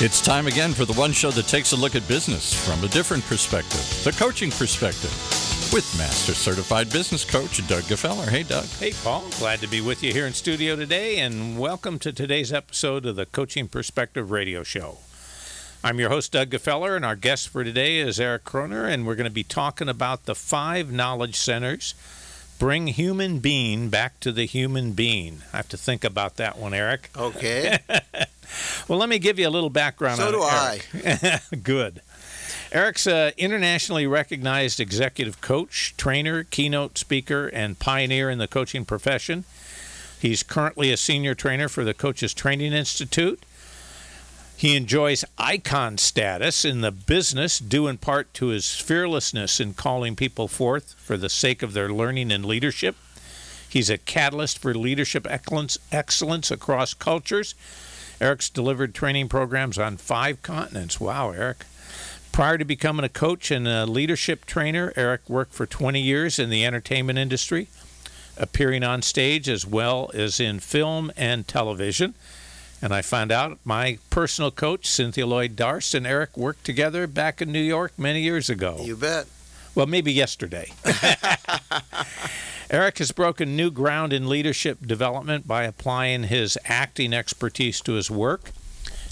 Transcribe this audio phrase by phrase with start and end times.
[0.00, 2.88] It's time again for the one show that takes a look at business from a
[2.88, 5.10] different perspective, the coaching perspective,
[5.72, 8.30] with Master Certified Business Coach Doug Gefeller.
[8.30, 8.66] Hey, Doug.
[8.66, 9.24] Hey, Paul.
[9.40, 13.16] Glad to be with you here in studio today, and welcome to today's episode of
[13.16, 14.98] the Coaching Perspective Radio Show.
[15.82, 19.16] I'm your host, Doug Gefeller, and our guest for today is Eric Kohner, and we're
[19.16, 21.96] going to be talking about the five knowledge centers.
[22.60, 25.42] Bring human being back to the human being.
[25.52, 27.10] I have to think about that one, Eric.
[27.16, 27.78] Okay.
[28.86, 31.40] Well, let me give you a little background on So do Eric.
[31.62, 32.02] Good.
[32.70, 39.44] Eric's an internationally recognized executive coach, trainer, keynote speaker, and pioneer in the coaching profession.
[40.20, 43.42] He's currently a senior trainer for the Coaches Training Institute.
[44.56, 50.16] He enjoys icon status in the business, due in part to his fearlessness in calling
[50.16, 52.96] people forth for the sake of their learning and leadership.
[53.68, 57.54] He's a catalyst for leadership excellence, excellence across cultures.
[58.20, 61.00] Eric's delivered training programs on five continents.
[61.00, 61.64] Wow, Eric.
[62.32, 66.50] Prior to becoming a coach and a leadership trainer, Eric worked for 20 years in
[66.50, 67.68] the entertainment industry,
[68.36, 72.14] appearing on stage as well as in film and television.
[72.80, 77.42] And I found out my personal coach, Cynthia Loy Darst, and Eric worked together back
[77.42, 78.78] in New York many years ago.
[78.82, 79.26] You bet.
[79.74, 80.72] Well, maybe yesterday.
[82.70, 88.10] Eric has broken new ground in leadership development by applying his acting expertise to his
[88.10, 88.50] work.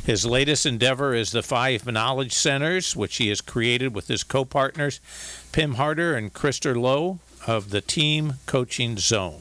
[0.05, 4.45] His latest endeavor is the Five Knowledge Centers, which he has created with his co
[4.45, 5.01] partners,
[5.53, 9.41] Pim Harder and Krister Lowe of the Team Coaching Zone.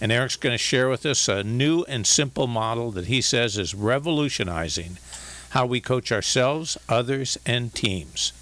[0.00, 3.56] And Eric's going to share with us a new and simple model that he says
[3.56, 4.98] is revolutionizing
[5.50, 8.32] how we coach ourselves, others, and teams.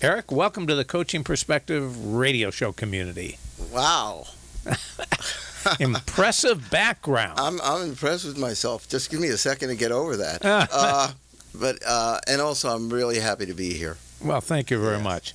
[0.00, 3.36] Eric, welcome to the Coaching Perspective radio show community.
[3.72, 4.26] Wow.
[5.80, 7.38] Impressive background.
[7.38, 8.88] I'm, I'm impressed with myself.
[8.88, 10.40] Just give me a second to get over that.
[10.44, 11.12] uh,
[11.54, 13.96] but uh, and also, I'm really happy to be here.
[14.22, 15.34] Well, thank you very much.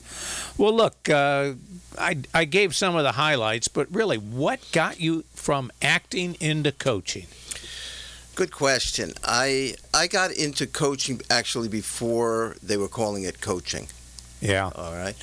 [0.57, 1.53] Well, look, uh,
[1.97, 6.71] I, I gave some of the highlights, but really, what got you from acting into
[6.71, 7.27] coaching?
[8.35, 9.13] Good question.
[9.23, 13.87] I I got into coaching actually before they were calling it coaching.
[14.41, 14.71] Yeah.
[14.75, 15.15] All right.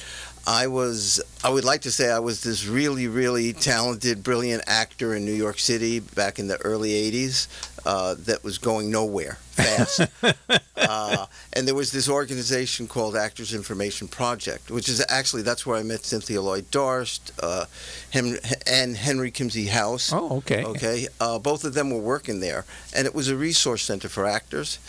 [0.50, 5.14] I was, I would like to say I was this really, really talented, brilliant actor
[5.14, 7.46] in New York City back in the early 80s
[7.86, 10.00] uh, that was going nowhere fast.
[10.76, 15.76] uh, and there was this organization called Actors Information Project, which is actually, that's where
[15.76, 17.66] I met Cynthia Loy Darst uh,
[18.10, 20.12] Hen- and Henry Kimsey House.
[20.12, 20.64] Oh, okay.
[20.64, 21.06] Okay.
[21.20, 22.64] Uh, both of them were working there.
[22.92, 24.80] And it was a resource center for actors.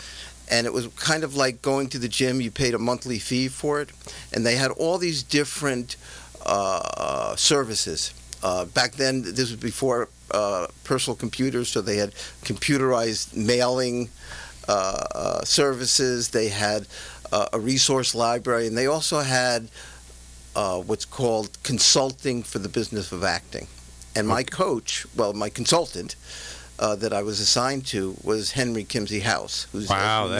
[0.52, 2.40] And it was kind of like going to the gym.
[2.40, 3.88] You paid a monthly fee for it.
[4.32, 5.96] And they had all these different
[6.46, 8.12] uh, services.
[8.42, 12.12] Uh, back then, this was before uh, personal computers, so they had
[12.44, 14.08] computerized mailing
[14.68, 16.28] uh, uh, services.
[16.30, 16.86] They had
[17.32, 19.68] uh, a resource library, and they also had
[20.54, 23.68] uh, what's called consulting for the business of acting.
[24.14, 26.16] And my coach, well, my consultant
[26.82, 29.68] uh, that I was assigned to was Henry Kimsey House.
[29.70, 30.30] Who's, Wow, you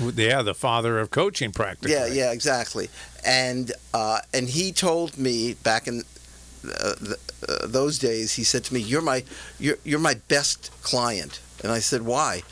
[0.00, 1.90] know, yeah, the father of coaching practice.
[1.90, 2.88] yeah, yeah, exactly.
[3.26, 6.04] And uh, and he told me back in
[6.64, 9.22] uh, the, uh, those days, he said to me, "You're my
[9.60, 12.42] you're you're my best client." And I said, "Why?"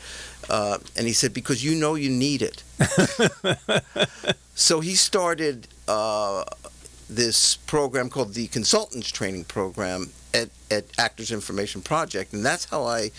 [0.47, 2.63] Uh, and he said, "Because you know you need it."
[4.53, 6.43] so he started uh,
[7.09, 12.83] this program called the Consultants Training Program at, at Actors Information Project, and that's how
[12.83, 13.11] I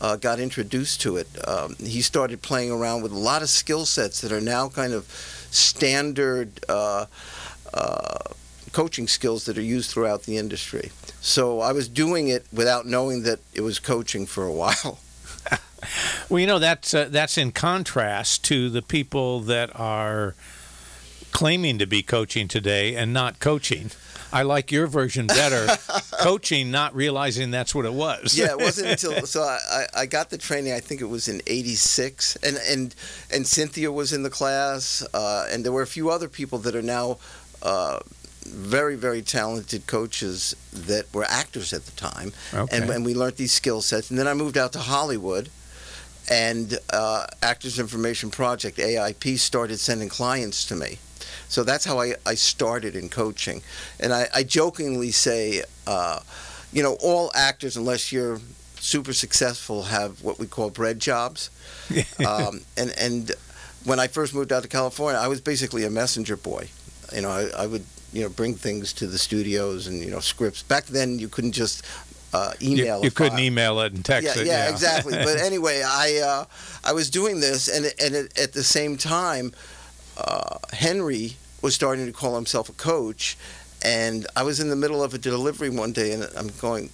[0.00, 1.28] uh, got introduced to it.
[1.46, 4.92] Um, he started playing around with a lot of skill sets that are now kind
[4.92, 5.06] of
[5.50, 7.06] standard uh,
[7.72, 8.18] uh,
[8.72, 10.90] coaching skills that are used throughout the industry.
[11.20, 14.98] So I was doing it without knowing that it was coaching for a while.
[16.28, 20.34] Well, you know that's uh, that's in contrast to the people that are
[21.30, 23.90] claiming to be coaching today and not coaching.
[24.32, 25.66] I like your version better.
[26.20, 28.36] coaching, not realizing that's what it was.
[28.36, 30.72] yeah, it wasn't until so I, I got the training.
[30.72, 32.94] I think it was in '86, and and
[33.32, 36.74] and Cynthia was in the class, uh, and there were a few other people that
[36.74, 37.18] are now
[37.62, 38.00] uh,
[38.44, 42.76] very very talented coaches that were actors at the time, Okay.
[42.76, 44.10] and and we learned these skill sets.
[44.10, 45.50] And then I moved out to Hollywood.
[46.28, 50.98] And uh, Actors Information Project (AIP) started sending clients to me,
[51.48, 53.62] so that's how I, I started in coaching.
[54.00, 56.20] And I, I jokingly say, uh,
[56.72, 58.40] you know, all actors, unless you're
[58.80, 61.50] super successful, have what we call bread jobs.
[62.26, 63.32] um, and and
[63.84, 66.68] when I first moved out to California, I was basically a messenger boy.
[67.14, 70.20] You know, I, I would you know bring things to the studios and you know
[70.20, 70.62] scripts.
[70.62, 71.84] Back then, you couldn't just
[72.34, 73.02] uh, You, email.
[73.02, 74.46] you a couldn't email it and text yeah, it.
[74.46, 75.12] yeah, exactly.
[75.12, 76.44] But anyway, I uh,
[76.84, 79.52] I was doing this, and and at at the same time,
[80.16, 83.36] uh, Henry was starting to call himself a coach,
[83.82, 86.90] and I was in the middle of a delivery one day, and I'm going,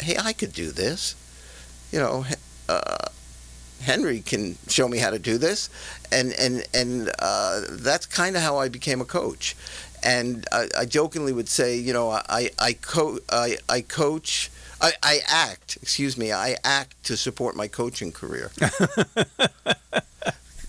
[0.00, 1.14] "Hey, I could do this,"
[1.92, 2.24] you know.
[2.68, 3.08] Uh,
[3.80, 5.68] Henry can show me how to do this,
[6.10, 9.54] and and and uh, that's kind of how I became a coach.
[10.02, 14.50] And I, I jokingly would say, you know, I I co- I, I coach.
[14.78, 18.50] I, I act, excuse me, I act to support my coaching career.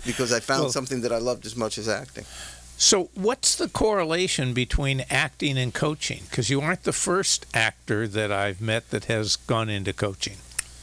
[0.07, 2.25] because I found Well- something that I loved as much as acting.
[2.79, 6.21] So, what's the correlation between acting and coaching?
[6.29, 10.37] Because you aren't the first actor that I've met that has gone into coaching.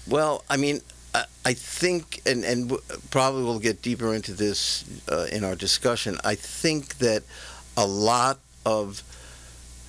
[0.06, 0.81] Well, I mean,
[1.15, 2.82] I, I think, and, and w-
[3.12, 6.19] probably we'll get deeper into this uh, in our discussion.
[6.25, 7.23] I think that
[7.77, 9.05] a lot of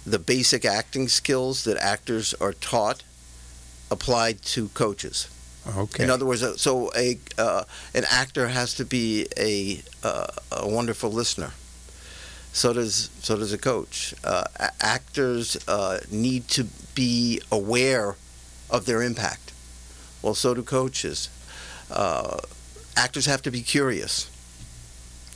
[0.06, 3.02] the basic acting skills that actors are taught
[3.90, 5.28] applied to coaches.
[5.68, 6.04] Okay.
[6.04, 7.64] In other words, uh, so a uh,
[7.94, 11.52] an actor has to be a uh, a wonderful listener.
[12.54, 14.14] So does so does a coach.
[14.24, 14.44] Uh,
[14.80, 18.16] actors uh, need to be aware
[18.70, 19.52] of their impact.
[20.22, 21.30] Well, so do coaches.
[21.92, 22.38] Uh,
[22.96, 24.30] actors have to be curious.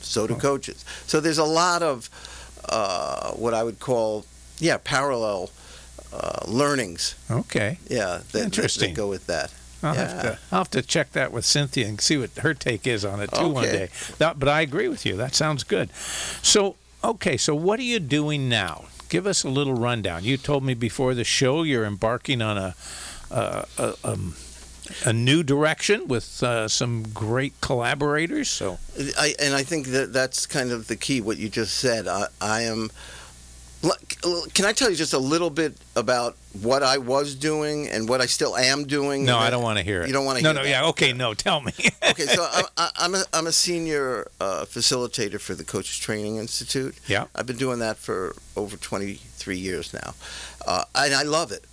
[0.00, 0.38] So do Oh.
[0.38, 0.84] coaches.
[1.06, 2.08] So there's a lot of
[2.68, 4.24] uh, what I would call,
[4.58, 5.50] yeah, parallel
[6.12, 7.14] uh, learnings.
[7.30, 7.78] okay.
[7.88, 8.94] Yeah, that- that, Interesting.
[8.94, 9.50] that go with that.
[9.82, 10.00] I'll, Yeah.
[10.08, 13.04] have to, I'll have to check that with Cynthia and see what her take is
[13.04, 13.88] on it too one day.
[14.18, 15.16] That, but I agree with you.
[15.16, 15.90] That sounds good.
[16.42, 18.84] So, okay, so what are you doing now?
[19.08, 20.22] Give us a little rundown.
[20.24, 22.74] You told me before the show you're embarking on a
[23.30, 24.34] a, a, um,
[25.04, 28.48] a new direction with uh, some great collaborators.
[28.48, 28.78] So,
[29.16, 31.20] I, and I think that that's kind of the key.
[31.20, 32.08] What you just said.
[32.08, 32.90] I, I am.
[34.52, 38.20] Can I tell you just a little bit about what I was doing and what
[38.20, 39.24] I still am doing?
[39.24, 40.08] no, I don't want to hear it.
[40.08, 40.70] You don't want to No, hear no, that?
[40.70, 41.72] yeah, okay, no, tell me.
[42.10, 42.46] okay, so
[42.76, 46.94] I'm, I'm a I'm a senior uh, facilitator for the Coaches Training Institute.
[47.06, 47.26] Yeah.
[47.34, 50.14] I've been doing that for over 23 years now,
[50.66, 51.64] uh, and I love it.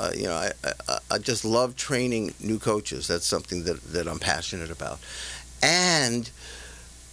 [0.00, 0.50] Uh, you know, I,
[0.88, 3.06] I I just love training new coaches.
[3.06, 4.98] That's something that that I'm passionate about,
[5.62, 6.30] and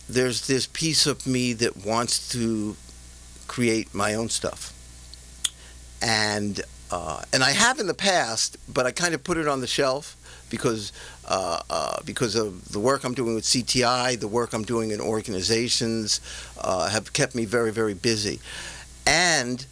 [0.08, 2.76] there's this piece of me that wants to
[3.52, 4.72] create my own stuff,
[6.02, 9.60] and uh, and I have in the past, but I kind of put it on
[9.60, 10.16] the shelf
[10.50, 10.94] because
[11.28, 15.02] uh, uh, because of the work I'm doing with CTI, the work I'm doing in
[15.02, 16.22] organizations,
[16.62, 18.40] uh, have kept me very very busy,
[19.06, 19.66] and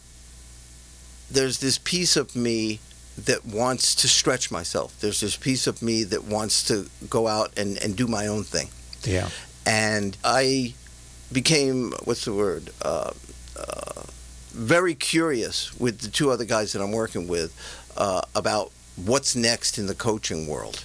[1.30, 2.80] there's this piece of me
[3.16, 4.98] that wants to stretch myself.
[5.00, 8.44] There's this piece of me that wants to go out and, and do my own
[8.44, 8.68] thing.
[9.04, 9.28] yeah.
[9.66, 10.74] And I
[11.32, 13.12] became, what's the word, uh,
[14.52, 17.54] very curious with the two other guys that I'm working with
[17.96, 20.84] uh, about what's next in the coaching world.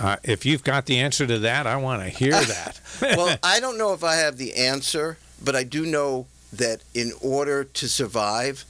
[0.00, 2.80] Uh, if you've got the answer to that, I want to hear that.
[3.00, 7.12] well, I don't know if I have the answer, but I do know that in
[7.20, 8.64] order to survive,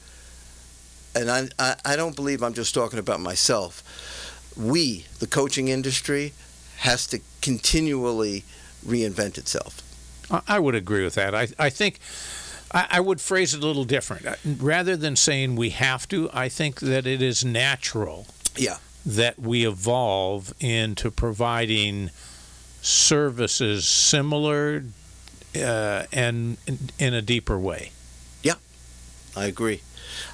[1.15, 3.83] and I, I, I don't believe I'm just talking about myself,
[4.56, 6.33] we, the coaching industry,
[6.79, 8.45] has to continually
[8.87, 9.83] reinvent itself.
[10.31, 11.35] I- I would agree with that.
[11.35, 12.00] I, I think
[12.73, 14.26] I, I would phrase it a little different.
[14.26, 18.26] Uh, Rather than saying we have to, I think that it is natural
[18.56, 18.76] Yeah.
[19.06, 22.11] that we evolve into providing
[22.82, 24.85] services similar
[25.57, 26.57] uh, and
[26.99, 27.90] in, a deeper way.
[28.43, 28.54] Yeah,
[29.37, 29.81] I agree.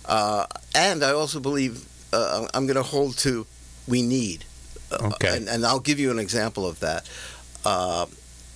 [0.04, 3.46] Uh, and I also believe uh, I'm going to hold to
[3.86, 4.44] we need.
[4.90, 5.36] Uh, Okay.
[5.36, 7.08] And, and I'll give you an example of that.
[7.64, 8.06] Uh,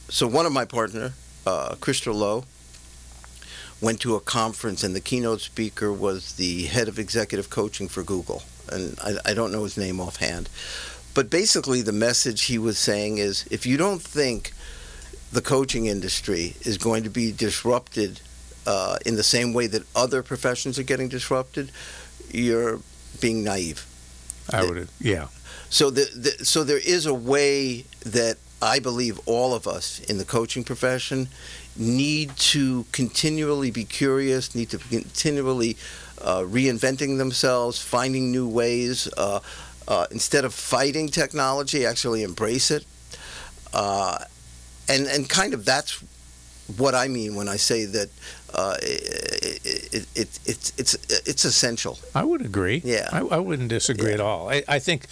[0.08, 1.12] so one of my partner,
[1.46, 2.44] uh, Christopher Lowe,
[3.80, 8.02] went to a conference and the keynote speaker was the head of executive coaching for
[8.02, 8.42] Google.
[8.70, 10.48] And I, I don't know his name offhand.
[11.14, 14.52] But basically, the message he was saying is if you don't think
[15.32, 18.20] the coaching industry is going to be disrupted
[18.66, 21.70] uh, in the same way that other professions are getting disrupted,
[22.30, 22.80] you're
[23.20, 23.86] being naive.
[24.50, 25.28] I would, yeah.
[25.70, 30.18] So the, the so there is a way that I believe all of us in
[30.18, 31.28] the coaching profession
[31.76, 35.76] need to continually be curious, need to continually
[36.20, 39.08] uh, reinventing themselves, finding new ways.
[39.16, 39.40] Uh,
[39.86, 42.84] uh, instead of fighting technology, actually embrace it.
[43.72, 44.18] Uh,
[44.88, 46.02] and and kind of that's
[46.76, 48.10] what I mean when I say that
[48.58, 49.60] uh, it,
[49.94, 50.94] it, it, it's it's
[51.30, 51.98] it's essential.
[52.14, 52.80] I would agree.
[52.84, 53.08] Yeah.
[53.12, 54.50] I, I wouldn't disagree at all.
[54.50, 55.06] I, I think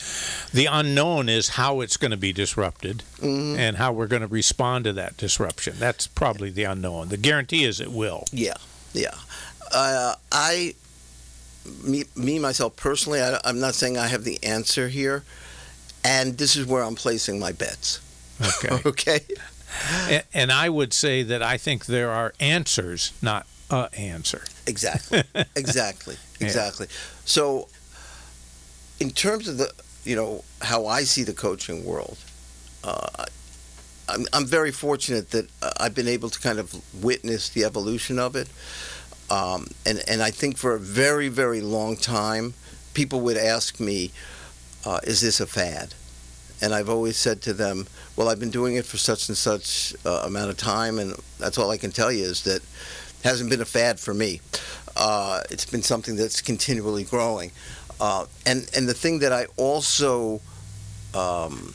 [0.52, 3.56] the unknown is how it's going to be disrupted Mhm.
[3.56, 5.74] and how we're going to respond to that disruption.
[5.78, 7.08] That's probably the unknown.
[7.08, 8.24] The guarantee is it will.
[8.32, 8.58] Yeah,
[8.92, 9.14] yeah.
[9.72, 10.74] Uh, I
[11.84, 15.22] me, me myself personally, I, I'm not saying I have the answer here,
[16.04, 18.00] and this is where I'm placing my bets.
[18.40, 18.80] Okay.
[18.92, 19.20] Okay.
[20.32, 24.44] And I would say that I think there are answers, not a answer.
[24.66, 25.22] Exactly.
[25.56, 26.16] exactly.
[26.40, 26.46] Yeah.
[26.46, 26.86] Exactly.
[27.24, 27.68] So,
[29.00, 29.72] in terms of the,
[30.04, 32.18] you know, how I see the coaching world,
[32.84, 33.26] uh,
[34.08, 38.18] I'm, I'm very fortunate that uh, I've been able to kind of witness the evolution
[38.18, 38.48] of it.
[39.30, 42.54] Um, and, and I think for a very, very long time,
[42.94, 44.12] people would ask me,
[44.84, 45.94] uh, is this a fad?
[46.62, 47.86] And I've always said to them,
[48.16, 51.58] well, I've been doing it for such and such uh, amount of time, and that's
[51.58, 54.40] all I can tell you is that it hasn't been a fad for me.
[54.96, 57.52] Uh, it's been something that's continually growing.
[58.00, 60.40] Uh, and, and the thing that I also
[61.14, 61.74] um,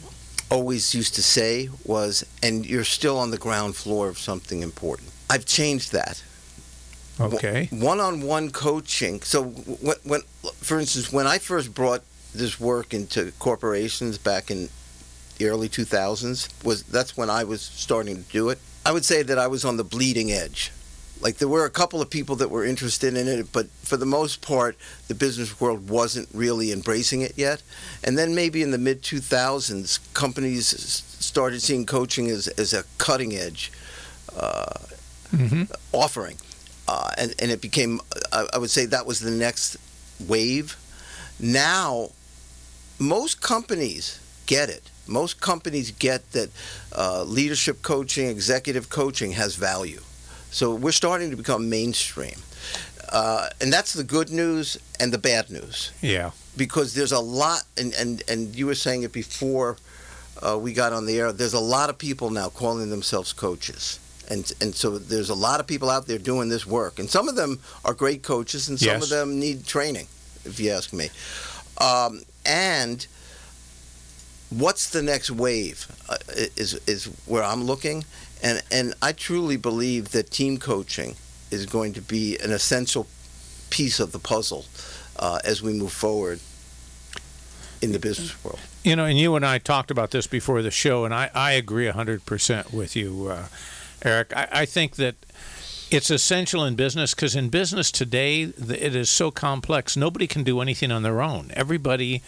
[0.50, 5.10] always used to say was, and you're still on the ground floor of something important.
[5.30, 6.24] I've changed that.
[7.20, 7.70] Okay.
[7.72, 9.22] One-on-one coaching.
[9.22, 10.22] So when, when,
[10.58, 12.02] for instance, when I first brought
[12.34, 14.70] this work into corporations back in
[15.38, 18.60] the early 2000s, was that's when I was starting to do it.
[18.86, 20.72] I would say that I was on the bleeding edge.
[21.22, 24.08] Like there were a couple of people that were interested in it, but for the
[24.08, 24.76] most part,
[25.08, 27.62] the business world wasn't really embracing it yet.
[28.04, 30.66] And then maybe in the mid 2000s, companies
[31.20, 33.72] started seeing coaching as, as a cutting edge
[34.36, 34.74] uh,
[35.30, 36.38] hmm offering.
[36.88, 38.02] Uh, and, and it became,
[38.34, 39.78] I, I would say that was the next
[40.28, 40.76] wave.
[41.40, 42.10] Now,
[43.02, 44.84] most companies get it.
[45.08, 46.50] Most companies get that
[46.96, 50.02] uh, leadership coaching, executive coaching has value.
[50.52, 52.36] So we're starting to become mainstream.
[53.12, 56.32] Uh, and that's the good news and the bad news Yeah.
[56.56, 59.78] because there's a lot, and, and, and you were saying it before
[60.42, 64.00] uh, we got on the air, there's a lot of people now calling themselves coaches.
[64.30, 67.00] And, and so there's a lot of people out there doing this work.
[67.00, 69.04] And some of them are great coaches, and some Yes.
[69.04, 70.08] of them need training,
[70.46, 71.10] if you ask me.
[71.80, 73.06] Um, and
[74.50, 78.04] what's the next wave uh, is, is where I'm looking.
[78.44, 81.16] And, and I truly believe that team coaching
[81.52, 83.08] is going to be an essential
[83.70, 84.66] piece of the puzzle
[85.18, 86.40] uh, as we move forward
[87.82, 88.60] in the business world.
[88.84, 91.52] You know, and you and I talked about this before the show, and I, I
[91.54, 93.46] agree 100% with you, uh,
[94.04, 94.36] Eric.
[94.36, 95.16] I, I think that
[95.92, 99.98] it's essential in business because in business today, it is so complex.
[99.98, 101.52] Nobody can do anything on their own.
[101.54, 102.22] Everybody,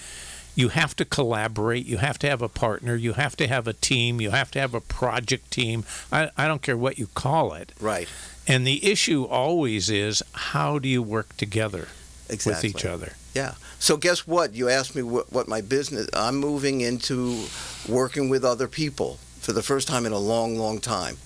[0.53, 1.85] you have to collaborate.
[1.85, 2.95] You have to have a partner.
[2.95, 4.19] You have to have a team.
[4.19, 5.85] You have to have a project team.
[6.11, 7.71] I, I don't care what you call it.
[7.79, 8.09] Right.
[8.45, 11.87] And the issue always is how do you work together
[12.29, 12.69] Exactly.
[12.69, 13.13] with each other?
[13.33, 13.53] Yeah.
[13.79, 14.53] So guess what?
[14.53, 16.09] You asked me what, what my business.
[16.13, 17.45] I'm moving into
[17.87, 21.17] working with other people for the first time in a long, long time.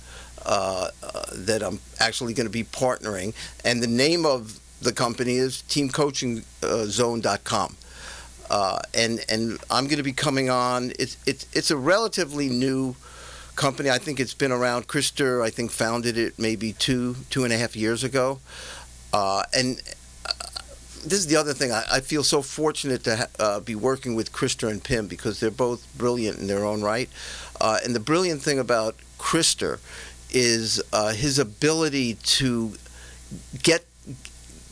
[0.47, 0.89] Uh,
[1.33, 3.33] that I'm actually going to be partnering,
[3.65, 7.75] and the name of the company is TeamCoachingZone.com.
[8.49, 10.93] Uh, and and I'm going to be coming on.
[10.97, 12.95] It's it's it's a relatively new
[13.57, 13.89] company.
[13.89, 14.87] I think it's been around.
[14.87, 18.39] Krister, I think, founded it maybe two two and a half years ago.
[19.11, 19.81] Uh, and
[20.25, 20.31] uh,
[21.03, 21.73] this is the other thing.
[21.73, 25.41] I, I feel so fortunate to ha- uh, be working with Krister and Pim because
[25.41, 27.09] they're both brilliant in their own right.
[27.59, 29.79] Uh, and the brilliant thing about Krister
[30.31, 32.74] is uh, his ability to
[33.63, 33.86] get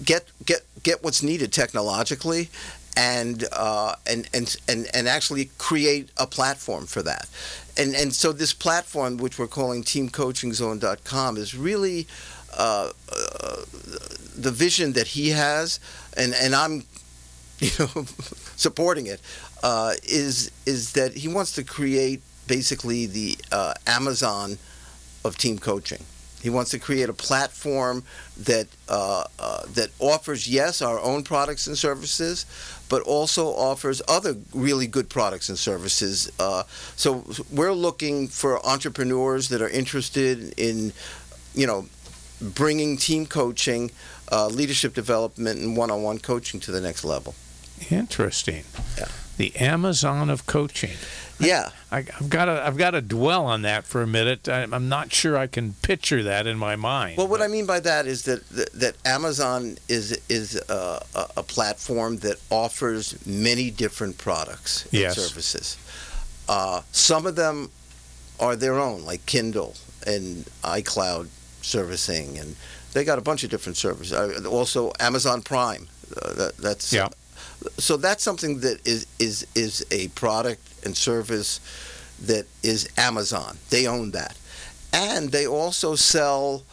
[0.04, 2.50] get get get what's needed technologically
[2.96, 7.28] and uh, and, and and and actually create a platform for that.
[7.78, 12.08] And and so this platform, which we're calling TeamCoachingZone.com, is really
[12.58, 13.62] uh, uh,
[14.38, 15.80] the vision that he has,
[16.16, 16.84] and and I'm,
[17.60, 18.06] you know,
[18.56, 19.20] supporting it.
[19.64, 24.58] Uh, is is that he wants to create basically the uh, Amazon
[25.26, 26.04] of team coaching.
[26.42, 28.04] He wants to create a platform
[28.44, 32.46] that uh, uh, that offers yes our own products and services,
[32.88, 36.32] but also offers other really good products and services.
[36.40, 36.64] Uh,
[36.96, 40.94] so we're looking for entrepreneurs that are interested in,
[41.56, 41.88] you know,
[42.40, 43.90] bringing team coaching,
[44.32, 47.34] uh, leadership development, and one-on-one coaching to the next level.
[47.90, 48.64] Interesting.
[49.00, 49.08] Yeah.
[49.38, 50.98] The Amazon of coaching.
[51.40, 51.70] Yeah.
[51.92, 54.48] I, I've got to I've got to dwell on that for a minute.
[54.48, 57.18] I, I'm not sure I can picture that in my mind.
[57.18, 61.44] Well, what I mean by that is that that, that Amazon is is a, a,
[61.44, 65.16] platform that offers many different products and Yes.
[65.18, 65.78] services.
[66.48, 67.70] Uh, some of them
[68.40, 69.76] are their own, like Kindle
[70.08, 71.28] and iCloud
[71.62, 72.56] servicing, and
[72.94, 74.46] they got a bunch of different services.
[74.46, 75.88] Also, Amazon Prime.
[76.22, 77.10] Uh, that, that's Yeah.
[77.78, 81.60] So that's something that is is is a product and service
[82.22, 83.58] that is Amazon.
[83.70, 84.38] They own that,
[84.94, 86.64] and they also sell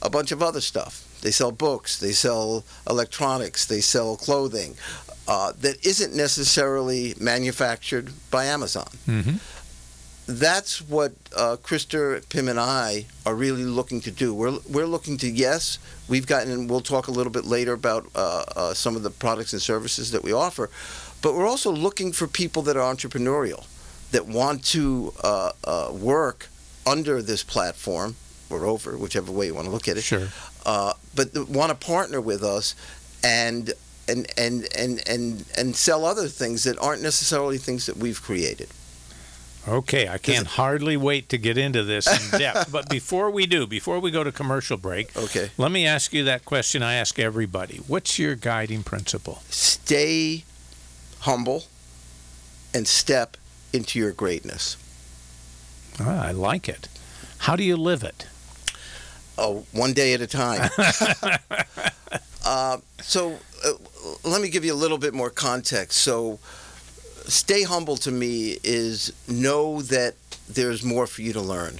[0.00, 1.08] a bunch of other stuff.
[1.22, 1.98] They sell books.
[1.98, 3.66] They sell electronics.
[3.66, 4.76] They sell clothing
[5.28, 8.88] uh, that isn't necessarily manufactured by Amazon.
[9.06, 9.36] Mm-hmm.
[10.38, 14.34] That's what uh, Krister, Pim, and I are really looking to do.
[14.34, 18.06] We're, we're looking to, yes, we've gotten, and we'll talk a little bit later about
[18.14, 20.70] uh, uh, some of the products and services that we offer,
[21.20, 23.66] but we're also looking for people that are entrepreneurial,
[24.10, 26.48] that want to uh, uh, work
[26.86, 28.16] under this platform
[28.50, 30.02] or over, whichever way you want to look at it.
[30.02, 30.28] Sure.
[30.64, 32.74] Uh, but want to partner with us
[33.24, 33.72] and
[34.08, 38.68] and and and and and sell other things that aren't necessarily things that we've created.
[39.68, 42.72] Okay, I can't hardly wait to get into this in depth.
[42.72, 45.50] but before we do, before we go to commercial break, Okay.
[45.56, 47.76] let me ask you that question I ask everybody.
[47.86, 49.42] What's your guiding principle?
[49.50, 50.44] Stay
[51.20, 51.64] humble
[52.74, 53.36] and step
[53.72, 54.76] into your greatness.
[56.00, 56.88] Ah, I like it.
[57.38, 58.26] How do you live it?
[59.38, 60.70] Oh, one day at a time.
[62.44, 63.72] uh, so uh,
[64.24, 65.98] let me give you a little bit more context.
[65.98, 66.38] So,
[67.26, 70.14] stay humble to me is know that
[70.48, 71.78] there's more for you to learn.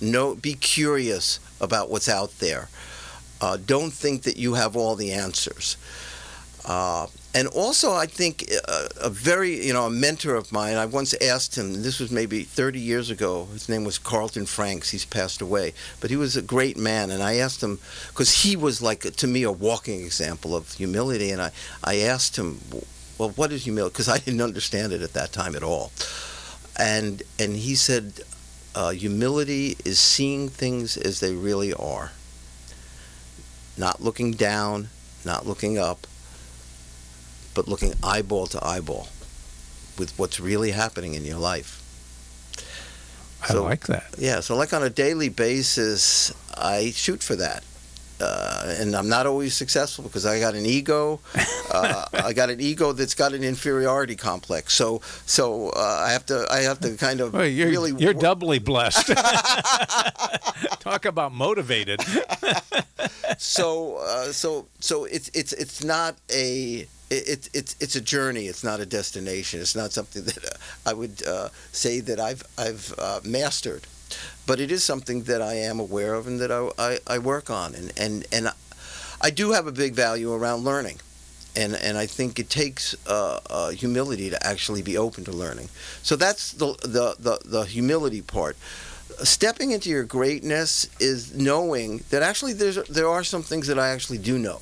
[0.00, 2.68] Know, be curious about what's out there.
[3.40, 5.76] Uh, don't think that you have all the answers.
[6.64, 10.84] Uh, and also, I think uh, a very, you know, a mentor of mine, I
[10.86, 15.06] once asked him, this was maybe 30 years ago, his name was Carlton Franks, he's
[15.06, 17.10] passed away, but he was a great man.
[17.10, 21.30] And I asked him, because he was like, to me, a walking example of humility.
[21.30, 22.60] And I, I asked him,
[23.22, 23.92] well, what is humility?
[23.92, 25.92] Because I didn't understand it at that time at all.
[26.76, 28.20] And, and he said,
[28.74, 32.10] uh, humility is seeing things as they really are,
[33.78, 34.88] not looking down,
[35.24, 36.06] not looking up
[37.54, 39.08] but looking eyeball to eyeball
[39.98, 41.78] with what's really happening in your life.
[43.48, 44.14] I like that.
[44.18, 47.62] Yeah, so like on a daily basis, I shoot for that.
[48.22, 51.20] Uh, and I'm not always successful because I got an ego.
[51.72, 54.74] Uh, I got an ego that's got an inferiority complex.
[54.74, 57.92] So, so uh, I have to, I have to kind of Well, you're, really.
[57.96, 59.06] you're wor- doubly blessed.
[60.80, 62.02] Talk about motivated.
[63.38, 68.46] so, uh, so, so it's it's it's not a it, it's it's a journey.
[68.46, 69.60] It's not a destination.
[69.60, 73.86] It's not something that uh, I would uh, say that I've I've uh, mastered,
[74.46, 77.50] but it is something that I am aware of and that I, I, I work
[77.50, 77.74] on.
[77.74, 78.48] And and and
[79.20, 80.98] I do have a big value around learning,
[81.54, 85.68] and and I think it takes uh, uh, humility to actually be open to learning.
[86.02, 88.56] So that's the the the, the humility part.
[89.22, 93.88] Stepping into your greatness is knowing that actually there's there are some things that I
[93.90, 94.60] actually do know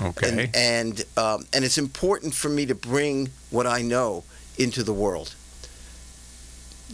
[0.00, 0.28] Okay.
[0.28, 4.24] and and, um, and it's important for me to bring what I know
[4.58, 5.34] into the world.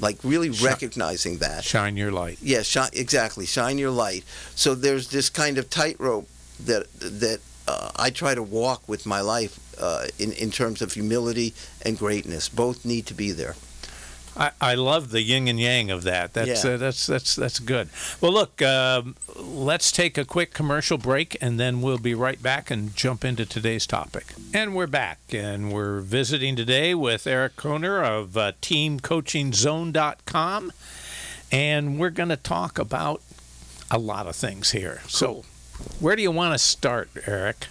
[0.00, 1.64] Like really recognizing that.
[1.64, 2.38] Shine your light.
[2.40, 3.46] Yeah, shine, exactly.
[3.46, 4.24] Shine your light.
[4.54, 6.28] So there's this kind of tightrope
[6.64, 10.92] that that uh, I try to walk with my life uh, in in terms of
[10.92, 12.48] humility and greatness.
[12.48, 13.54] Both need to be there.
[14.34, 16.32] I, I love the yin and yang of that.
[16.32, 16.70] That's Yeah.
[16.72, 17.90] uh, that's that's that's good.
[18.20, 22.70] Well, look, um, let's take a quick commercial break, and then we'll be right back
[22.70, 24.32] and jump into today's topic.
[24.54, 30.72] And we're back, and we're visiting today with Eric Kohner of uh, TeamCoachingZone.com,
[31.50, 33.20] and we're going to talk about
[33.90, 35.02] a lot of things here.
[35.08, 35.44] So,
[36.00, 37.66] where do you want to start, Eric?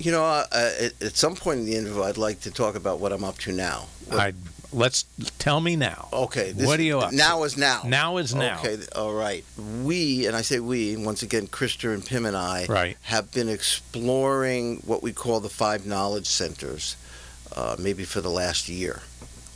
[0.00, 2.98] You know, uh, at, at some point in the interview, I'd like to talk about
[3.00, 3.86] what I'm up to now.
[4.06, 4.32] What- I
[4.72, 5.04] let's
[5.38, 6.08] tell me now.
[6.12, 6.52] Okay.
[6.52, 7.16] What are you up to?
[7.16, 7.82] Now is now.
[7.86, 8.58] Now is now.
[8.58, 8.78] Okay.
[8.94, 9.44] All right.
[9.82, 12.96] We and I say we once again, Krister and Pim and I Right.
[13.02, 16.96] have been exploring what we call the five knowledge centers,
[17.56, 19.02] uh, maybe for the last year.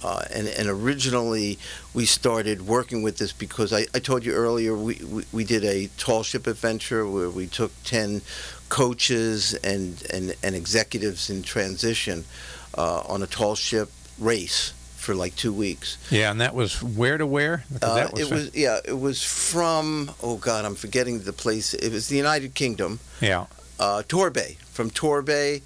[0.05, 1.59] Uh, and, and originally
[1.95, 5.65] we started working with this because I, I told you earlier we, we, we did
[5.65, 8.23] a tall ship adventure where we took 10
[8.69, 12.25] coaches and, and, and executives in transition
[12.77, 15.99] uh, on a tall ship race for like two weeks.
[16.11, 17.65] Yeah, and that was where to where?
[17.83, 21.75] Uh, that it was yeah, it was from oh god, I'm forgetting the place.
[21.75, 23.47] It was the United Kingdom, yeah.
[23.81, 25.63] uh, Torbay, from Torbay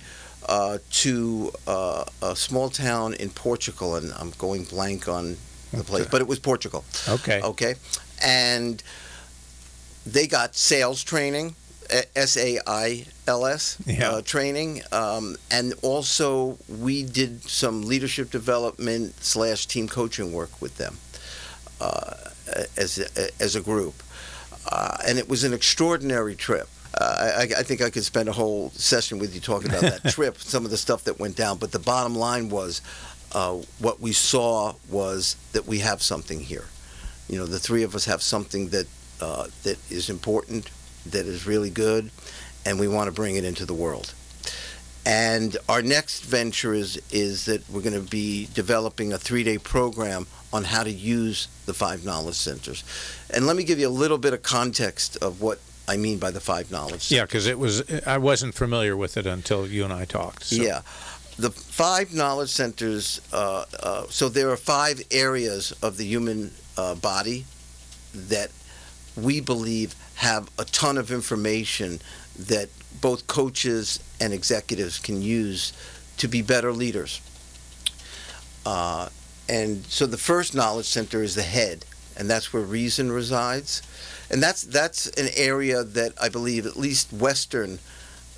[0.49, 5.37] uh, to uh, a small town in Portugal, and I'm going blank on
[5.73, 6.85] the place, but it was Portugal.
[7.07, 7.43] Okay.
[7.43, 7.75] Okay,
[8.23, 8.83] and
[10.07, 11.55] they got sales training,
[12.15, 14.11] S A I L S Yeah.
[14.11, 20.77] uh, training, um, and also we did some leadership development slash team coaching work with
[20.79, 20.97] them
[21.81, 22.15] uh,
[22.77, 23.95] as a, as a group,
[24.71, 26.69] uh, and it was an extraordinary trip.
[26.99, 30.05] Uh, I, I think I could spend a whole session with you talking about that
[30.15, 31.59] trip, some of the stuff that went down.
[31.59, 32.81] But the bottom line was,
[33.33, 36.65] uh, what we saw was that we have something here.
[37.29, 38.87] You know, the three of us have something that
[39.21, 40.71] uh, that is important
[41.13, 42.11] that is really good,
[42.65, 44.13] and we want to bring it into the world.
[45.05, 49.59] And our next venture is is that we're going to be developing a three day
[49.59, 52.83] program on how to use the five knowledge centers.
[53.31, 56.33] And let me give you a little bit of context of what I mean by
[56.33, 57.13] the five knowledge centers.
[57.13, 60.45] Yeah, because it was I wasn't familiar with it until you and I talked.
[60.47, 60.83] so- Yeah.
[61.39, 66.95] The five knowledge centers, uh, uh, so there are five areas of the human uh,
[66.95, 67.45] body
[68.15, 68.51] that
[69.17, 72.01] we believe have a ton of information
[72.39, 72.69] that
[73.01, 75.73] both coaches and executives can use
[76.17, 77.21] to be better leaders.
[78.65, 79.09] Uh,
[79.49, 81.85] and so the first knowledge center is the head,
[82.17, 83.83] and that's where reason resides.
[84.31, 87.79] And that's that's an area that I believe at least Western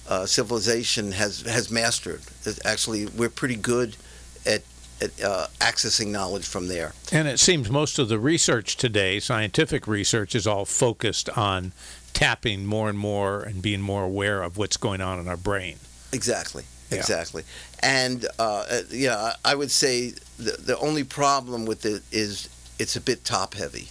[0.06, 2.20] uh, civilization has has mastered.
[2.64, 3.96] Actually, we're pretty good
[4.44, 4.62] at
[5.02, 6.92] uh, accessing knowledge from there.
[7.12, 11.72] And it seems most of the research today, scientific research, is all focused on
[12.12, 15.76] tapping more and more and being more aware of what's going on in our brain.
[16.12, 16.64] Exactly.
[16.90, 16.98] Yeah.
[16.98, 17.44] Exactly.
[17.80, 22.96] And uh, uh, yeah, I would say the the only problem with it is it's
[22.96, 23.88] a bit top heavy.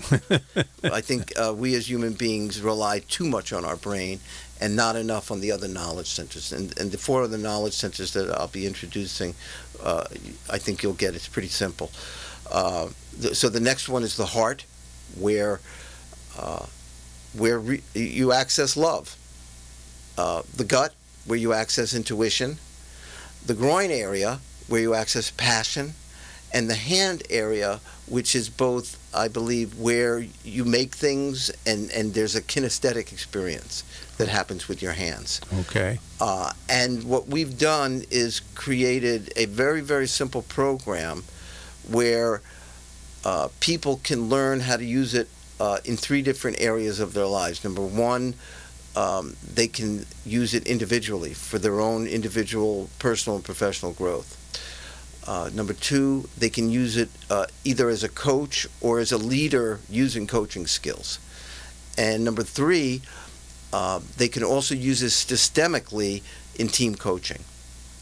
[0.84, 4.20] I think uh, we as human beings rely too much on our brain
[4.60, 6.52] and not enough on the other knowledge centers.
[6.52, 9.34] And, and the four other knowledge centers that I'll be introducing,
[9.82, 10.04] uh,
[10.50, 11.14] I think you'll get.
[11.14, 11.90] It's pretty simple.
[12.50, 12.88] Uh,
[13.32, 14.64] so the next one is the heart,
[15.18, 15.60] where
[16.38, 16.66] uh,
[17.36, 19.16] where re- you access love.
[20.16, 20.94] Uh, the gut,
[21.26, 22.58] where you access intuition.
[23.46, 25.94] The groin area, where you access passion.
[26.52, 32.14] And the hand area, which is both, I believe, where you make things and, and
[32.14, 33.84] there's a kinesthetic experience
[34.18, 35.40] that happens with your hands.
[35.60, 35.98] Okay.
[36.20, 41.24] Uh, and what we've done is created a very, very simple program
[41.90, 42.42] where
[43.24, 45.28] uh, people can learn how to use it
[45.60, 47.64] uh, in three different areas of their lives.
[47.64, 48.34] Number one,
[48.96, 54.37] um, they can use it individually for their own individual personal and professional growth.
[55.26, 59.18] Uh, number two, they can use it uh, either as a coach or as a
[59.18, 61.18] leader using coaching skills.
[61.98, 63.02] And number three,
[63.72, 66.22] uh, they can also use it systemically
[66.58, 67.42] in team coaching.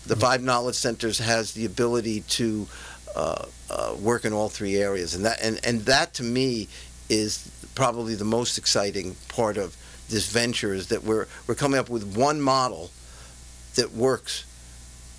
[0.06, 2.68] The Five Knowledge Centers has the ability to
[3.16, 6.68] uh, uh, work in all three areas, and that and, and that to me
[7.08, 9.76] is probably the most exciting part of
[10.08, 12.90] this venture is that we're we're coming up with one model
[13.74, 14.44] that works.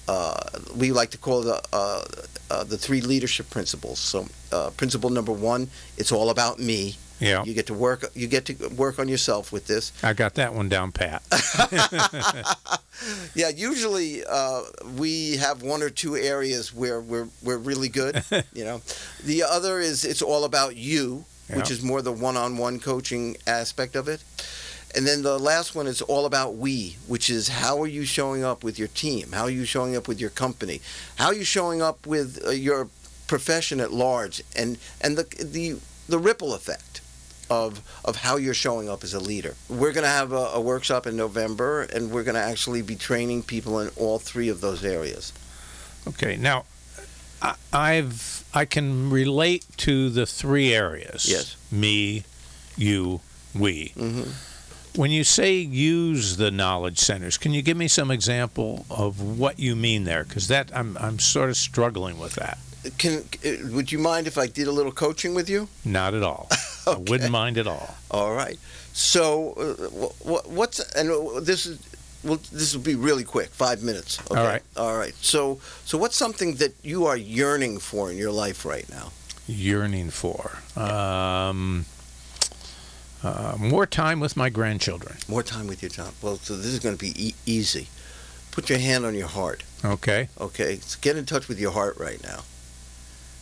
[0.07, 0.39] Uh,
[0.75, 2.03] we like to call the uh,
[2.49, 3.99] uh, the three leadership principles.
[3.99, 6.95] So, uh, principle number one, it's all about me.
[7.19, 7.43] Yeah.
[7.43, 8.05] You get to work.
[8.13, 9.91] You get to work on yourself with this.
[10.03, 11.23] I got that one down pat.
[13.35, 14.63] Yeah, usually uh,
[14.97, 18.23] we have one or two areas where we're we're really good.
[18.53, 18.81] you know,
[19.23, 24.07] the other is it's all about you, which is more the one-on-one coaching aspect of
[24.07, 24.23] it.
[24.95, 28.43] And then the last one is all about we, which is how are you showing
[28.43, 29.31] up with your team?
[29.33, 30.81] How are you showing up with your company?
[31.17, 32.87] How are you showing up with uh, your
[33.27, 34.41] profession at large?
[34.55, 37.01] And and the the the ripple effect
[37.49, 39.55] of of how you're showing up as a leader.
[39.69, 42.95] We're going to have a, a workshop in November, and we're going to actually be
[42.95, 45.33] training people in all three of those areas.
[46.07, 46.37] Okay.
[46.37, 46.65] Now,
[47.41, 51.29] I, I've I can relate to the three areas.
[51.29, 51.55] Yes.
[51.71, 52.23] Me,
[52.77, 53.21] you,
[53.53, 53.91] we.
[53.97, 54.23] hmm
[54.97, 59.59] When you say use the knowledge centers, can you give me some example of what
[59.59, 60.23] you mean there?
[60.23, 62.57] Because that I'm I'm sort of struggling with that.
[62.97, 65.67] Can uh, would you mind if I did a little coaching with you?
[65.85, 66.49] Not at all.
[66.87, 67.95] I wouldn't mind at all.
[68.09, 68.57] All right.
[68.93, 69.73] So, uh,
[70.27, 71.77] wh- what's and uh, this is
[72.23, 74.19] well, this will be really quick, five minutes.
[74.31, 74.39] Okay?
[74.39, 74.63] All right.
[74.75, 75.13] All right.
[75.21, 79.11] So, so what's something that you are yearning for in your life right now?
[79.47, 81.85] Yearning for um,
[83.27, 85.17] uh, more time with my grandchildren.
[85.27, 86.13] More time with your child.
[86.21, 87.87] Well, so this is going to be e- easy.
[88.51, 89.63] Put your hand on your heart.
[89.85, 90.29] Okay.
[90.39, 90.77] Okay.
[90.77, 92.41] So get in touch with your heart right now.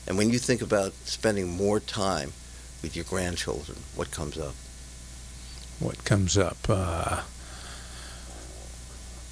[0.07, 2.33] And when you think about spending more time
[2.81, 4.53] with your grandchildren, what comes up?
[5.79, 6.57] What comes up?
[6.69, 7.21] Uh,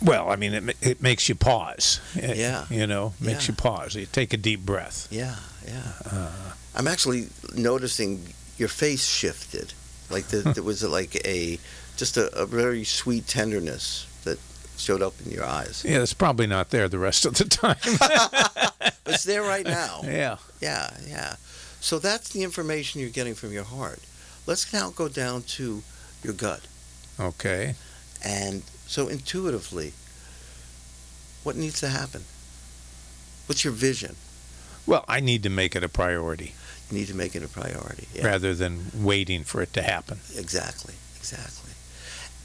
[0.02, 2.00] well, I mean, it, it makes you pause.
[2.16, 2.66] It- Yeah.
[2.70, 3.52] You know, makes Yeah.
[3.52, 3.96] you pause.
[3.96, 5.08] You take a deep breath.
[5.12, 5.36] Yeah,
[5.66, 5.94] yeah.
[6.06, 6.32] Uh,
[6.76, 9.74] I'm actually noticing your face shifted.
[10.10, 11.60] Like the, there was like a
[11.98, 14.40] just a, a very sweet tenderness that
[14.78, 15.84] showed up in your eyes.
[15.88, 17.78] yeah, it's probably not there the rest of the time.
[19.06, 20.00] It's there right now.
[20.04, 20.38] yeah.
[20.62, 21.36] Yeah, yeah.
[21.82, 24.00] So that's the information you're getting from your heart.
[24.48, 25.84] Let's now go down to
[26.24, 26.62] your gut.
[27.20, 27.76] Okay.
[28.24, 29.94] And so intuitively,
[31.44, 32.24] what needs to happen?
[33.46, 34.16] What's your vision?
[34.86, 36.56] Well, I need to make it a priority
[36.94, 38.08] need to make it a priority.
[38.14, 38.26] Yeah.
[38.28, 40.20] rather than waiting for it to happen.
[40.38, 41.72] Exactly, exactly.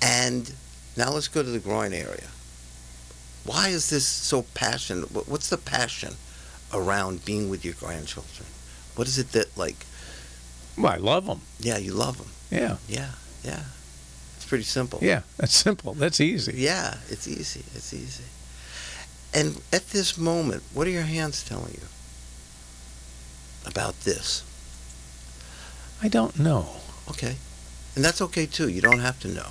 [0.03, 0.53] And
[0.97, 2.29] now let's go to the groin area.
[3.45, 5.11] Why is this so passionate?
[5.29, 6.15] What's the passion
[6.73, 8.47] around being with your grandchildren?
[8.95, 9.87] What is it that, like,
[10.77, 11.41] Well, I love them.
[11.59, 12.29] yeah, you love them?
[12.51, 12.77] Yeah.
[12.89, 13.11] Yeah,
[13.45, 13.63] yeah.
[14.37, 14.99] It's pretty simple.
[15.03, 15.23] Yeah.
[15.37, 15.95] That's simple.
[15.95, 16.55] That's easy.
[16.57, 17.65] Yeah, it's easy.
[17.75, 18.25] It's easy.
[19.35, 21.87] And at this moment, what are your hands telling you
[23.67, 24.45] about this?
[26.03, 26.69] I don't know.
[27.11, 27.37] Okay.
[27.95, 28.69] And that's okay too.
[28.69, 29.49] You don't have to know.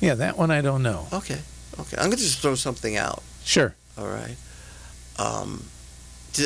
[0.00, 1.06] Yeah, that one I don't know.
[1.12, 1.38] Okay.
[1.78, 1.96] Okay.
[1.96, 3.22] I'm going to just throw something out.
[3.44, 3.74] Sure.
[3.96, 4.36] All right.
[5.18, 5.64] Um,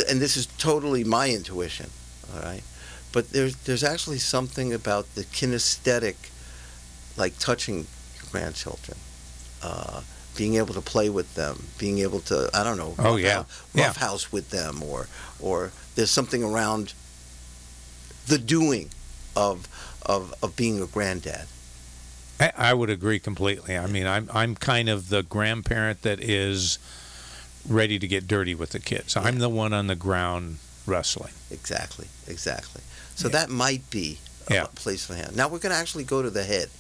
[0.09, 1.91] and this is totally my intuition.
[2.35, 2.63] All right.
[3.13, 6.17] But there's there's actually something about the kinesthetic,
[7.17, 8.97] like touching your grandchildren,
[9.63, 10.01] uh,
[10.37, 12.95] being able to play with them, being able to I don't know.
[12.99, 13.45] Oh, yeah.
[13.75, 13.93] Yeah.
[13.93, 15.09] house with them, or
[15.41, 16.95] or there's something around
[18.27, 18.91] the doing
[19.37, 19.69] of
[20.07, 21.47] of of being a granddad.
[22.41, 23.77] I, I would agree completely.
[23.77, 26.79] I mean, I'm I'm kind of the grandparent that is
[27.69, 29.17] ready to get dirty with the kids.
[29.17, 31.33] I'm the one on the ground wrestling.
[31.51, 32.83] Exactly, exactly.
[33.15, 33.33] So Yeah.
[33.33, 34.19] that might be
[34.49, 34.67] a Yeah.
[34.75, 35.35] place for him.
[35.37, 36.71] Now we're going to actually go to the head.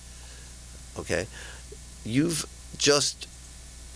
[0.99, 1.27] Okay,
[2.05, 2.45] you've
[2.77, 3.27] just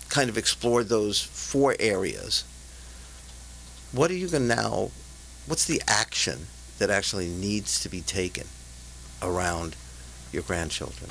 [0.09, 2.45] kind of explored those four areas.
[3.93, 4.91] What are you going to now?
[5.47, 6.47] What's the action
[6.79, 8.47] that actually needs to be taken
[9.23, 9.77] around
[10.33, 11.11] your grandchildren?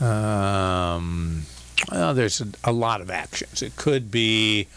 [0.00, 1.42] Um,
[1.90, 3.62] well, there's a, a lot of actions.
[3.62, 4.68] It could be,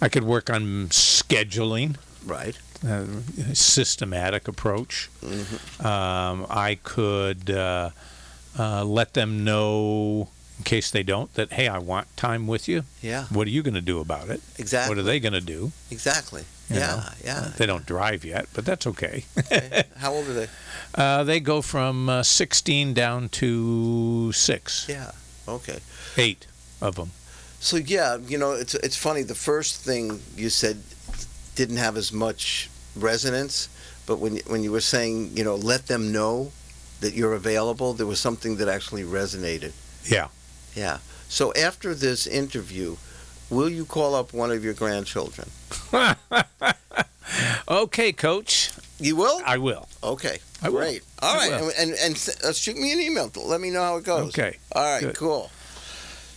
[0.00, 2.56] I could work on scheduling, Right.
[2.84, 3.06] a
[3.54, 5.08] systematic approach.
[5.24, 7.90] hmm Um, I could uh,
[8.58, 10.28] uh, let them know,
[10.60, 12.84] in case they don't, that hey, I want time with you.
[13.00, 13.24] Yeah.
[13.30, 14.42] What are you going to do about it?
[14.58, 14.90] Exactly.
[14.94, 15.72] What are they going to do?
[15.90, 16.44] Exactly.
[16.68, 16.86] you yeah.
[16.86, 17.02] know?
[17.24, 17.52] Yeah.
[17.56, 19.24] They don't drive yet, but that's okay.
[19.38, 19.84] Okay.
[19.96, 20.48] How old are they?
[20.94, 25.12] Uh, they go from uh, 16 down to six, Yeah.
[25.48, 25.78] Okay.
[26.18, 26.46] eight
[26.82, 27.12] of them.
[27.58, 29.22] So yeah, you know, it's it's funny.
[29.22, 30.76] The first thing you said
[31.56, 33.68] didn't have as much resonance,
[34.06, 36.52] but when when you were saying, you know, let them know
[37.00, 39.72] that you're available, there was something that actually resonated.
[40.04, 40.28] Yeah.
[40.74, 40.98] Yeah.
[41.28, 42.96] So after this interview,
[43.50, 45.48] will you call up one of your grandchildren?
[47.68, 48.72] okay, coach.
[48.98, 49.40] You will.
[49.46, 49.88] I will.
[50.02, 50.38] Okay.
[50.62, 50.80] I will.
[50.80, 51.02] Great.
[51.20, 51.52] All right.
[51.52, 53.30] And and, and uh, shoot me an email.
[53.44, 54.28] Let me know how it goes.
[54.28, 54.58] Okay.
[54.72, 55.00] All right.
[55.00, 55.16] Good.
[55.16, 55.50] Cool.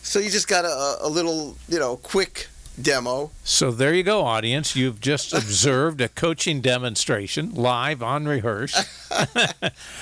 [0.02, 2.48] So you just got a, a little, you know, quick
[2.82, 3.32] demo.
[3.44, 4.76] So there you go, audience.
[4.76, 8.74] You've just observed a coaching demonstration live on rehearse.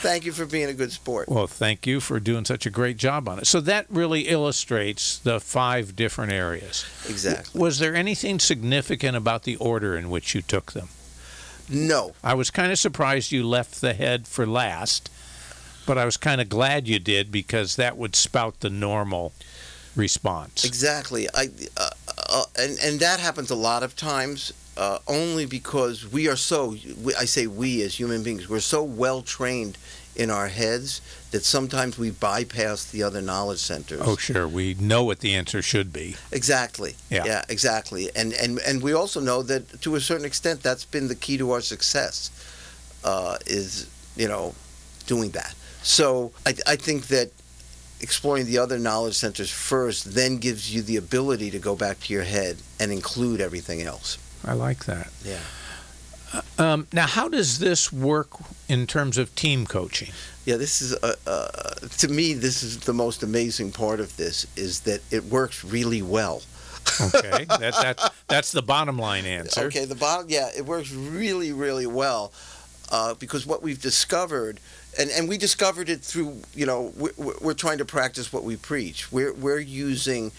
[0.01, 1.27] Thank you for being a good sport.
[1.27, 3.47] Well, thank you for doing such a great job on it.
[3.47, 6.85] So that really illustrates the five different areas.
[7.09, 7.59] Exactly.
[7.59, 10.87] Was there anything significant about the order in which you took them?
[11.69, 12.13] No.
[12.23, 15.09] I was kind of surprised you left the head for last,
[15.85, 19.33] but I was kind of glad you did because that would spout the normal
[19.95, 20.63] response.
[20.63, 21.27] Exactly.
[21.33, 21.90] I uh,
[22.31, 24.53] uh, and and that happens a lot of times.
[24.77, 28.81] Uh, only because we are so, we, I say we as human beings, we're so
[28.81, 29.77] well trained
[30.15, 34.01] in our heads that sometimes we bypass the other knowledge centers.
[34.01, 34.47] Oh, sure.
[34.47, 36.15] We know what the answer should be.
[36.31, 36.95] Exactly.
[37.09, 37.43] Yeah.
[37.49, 38.09] exactly.
[38.15, 41.37] And and and we also know that to a certain extent that's been the key
[41.37, 42.31] to our success.
[43.03, 44.53] Uh, is you know
[45.07, 45.55] doing that.
[45.81, 47.31] So I I think that
[48.01, 52.13] exploring the other knowledge centers first then gives you the ability to go back to
[52.13, 54.17] your head and include everything else.
[54.45, 55.09] I like that.
[55.23, 55.39] Yeah.
[56.57, 58.29] Um, now, how does this work
[58.69, 60.11] in terms of team coaching?
[60.45, 64.47] Yeah, this is uh, uh, to me this is the most amazing part of this
[64.55, 66.41] is that it works really well.
[66.99, 69.65] Okay, that, that, that's the bottom line answer.
[69.65, 72.31] Okay, the bottom, yeah, it works really, really well
[72.91, 74.59] uh, because what we've discovered,
[74.99, 78.55] and, and we discovered it through, you know, we're, we're trying to practice what we
[78.57, 79.11] preach.
[79.11, 80.31] We're, we're using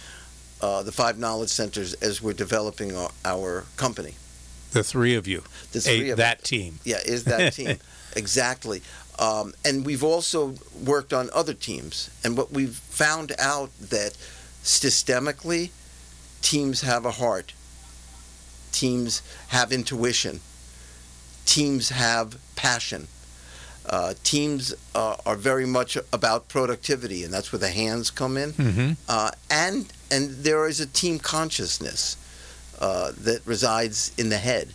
[0.61, 4.15] uh, the five knowledge centers as we're developing our, our company.
[4.73, 6.79] The three of you, The three a, of that team.
[6.85, 7.79] Yeah, is that team.
[8.17, 8.83] exactly.
[9.19, 12.11] Um, and we've also worked on other teams.
[12.25, 14.17] And what we've found out that
[14.63, 15.71] systemically,
[16.41, 17.53] teams have a heart,
[18.73, 20.41] teams have intuition,
[21.45, 23.09] teams have passion.
[23.89, 28.53] Uh, teams uh, are very much about productivity, and that's where the hands come in.
[28.53, 28.93] Mm-hmm.
[29.09, 32.17] Uh, and and there is a team consciousness
[32.81, 34.69] uh, that resides in the head.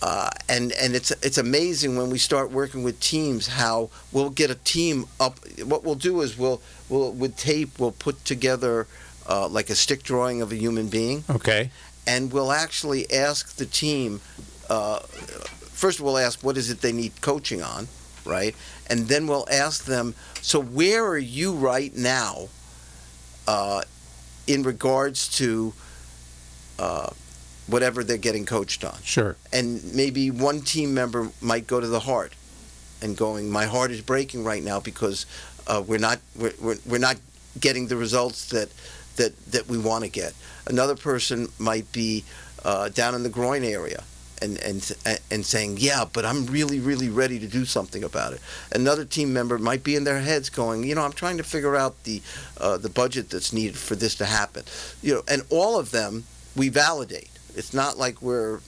[0.00, 4.48] Uh, and and it's it's amazing when we start working with teams how we'll get
[4.48, 5.40] a team up.
[5.64, 8.86] What we'll do is we'll we'll with tape we'll put together
[9.28, 11.70] uh, like a stick drawing of a human being, Okay.
[12.06, 14.20] and we'll actually ask the team.
[15.78, 17.86] First, we'll ask what is it they need coaching on,
[18.24, 18.52] right?
[18.90, 22.48] And then we'll ask them, so where are you right now
[23.46, 23.82] uh,
[24.48, 25.72] in regards to
[26.80, 27.10] uh,
[27.68, 28.96] whatever they're getting coached on?
[29.04, 29.36] Sure.
[29.52, 32.32] And maybe one team member might go to the heart
[33.00, 35.26] and going, my heart is breaking right now because
[35.68, 37.18] uh, we're not we're, we're, we're not
[37.60, 38.68] getting the results that
[39.14, 40.32] that that we want to get.
[40.66, 42.24] Another person might be
[42.64, 44.02] uh, down in the groin area
[44.42, 44.96] and and
[45.30, 48.40] and saying, "Yeah, but I'm really really ready to do something about it."
[48.72, 51.76] Another team member might be in their heads going, "You know, I'm trying to figure
[51.76, 52.22] out the
[52.60, 54.64] uh, the budget that's needed for this to happen."
[55.02, 56.24] You know, and all of them
[56.56, 57.30] we validate.
[57.56, 58.60] It's not like we're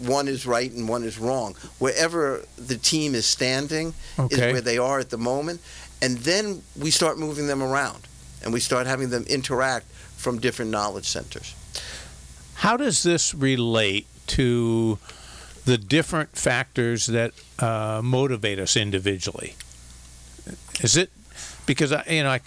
[0.00, 1.54] one is right and one is wrong.
[1.78, 4.34] Wherever the team is standing Okay.
[4.34, 5.60] is where they are at the moment,
[6.02, 8.06] and then we start moving them around
[8.42, 9.86] and we start having them interact
[10.16, 11.54] from different knowledge centers.
[12.54, 14.98] How does this relate to
[15.66, 19.54] the different factors that uh, motivate us individually?
[20.80, 21.10] Is it
[21.66, 22.40] because I, you know I,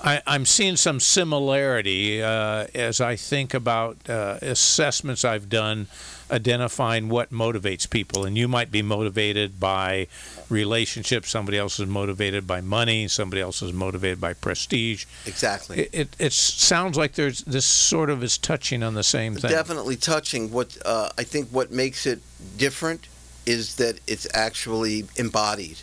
[0.00, 5.86] I I'm seeing some similarity uh, as I think about uh, assessments I've done,
[6.30, 10.06] identifying what motivates people, and you might be motivated by
[10.48, 11.30] relationships.
[11.30, 13.08] Somebody else is motivated by money.
[13.08, 15.06] Somebody else is motivated by prestige.
[15.26, 15.80] Exactly.
[15.80, 19.50] It, it, it sounds like there's this sort of is touching on the same thing.
[19.50, 20.50] Definitely touching.
[20.50, 22.20] What uh, I think what makes it
[22.56, 23.06] different
[23.46, 25.78] is that it's actually embodied.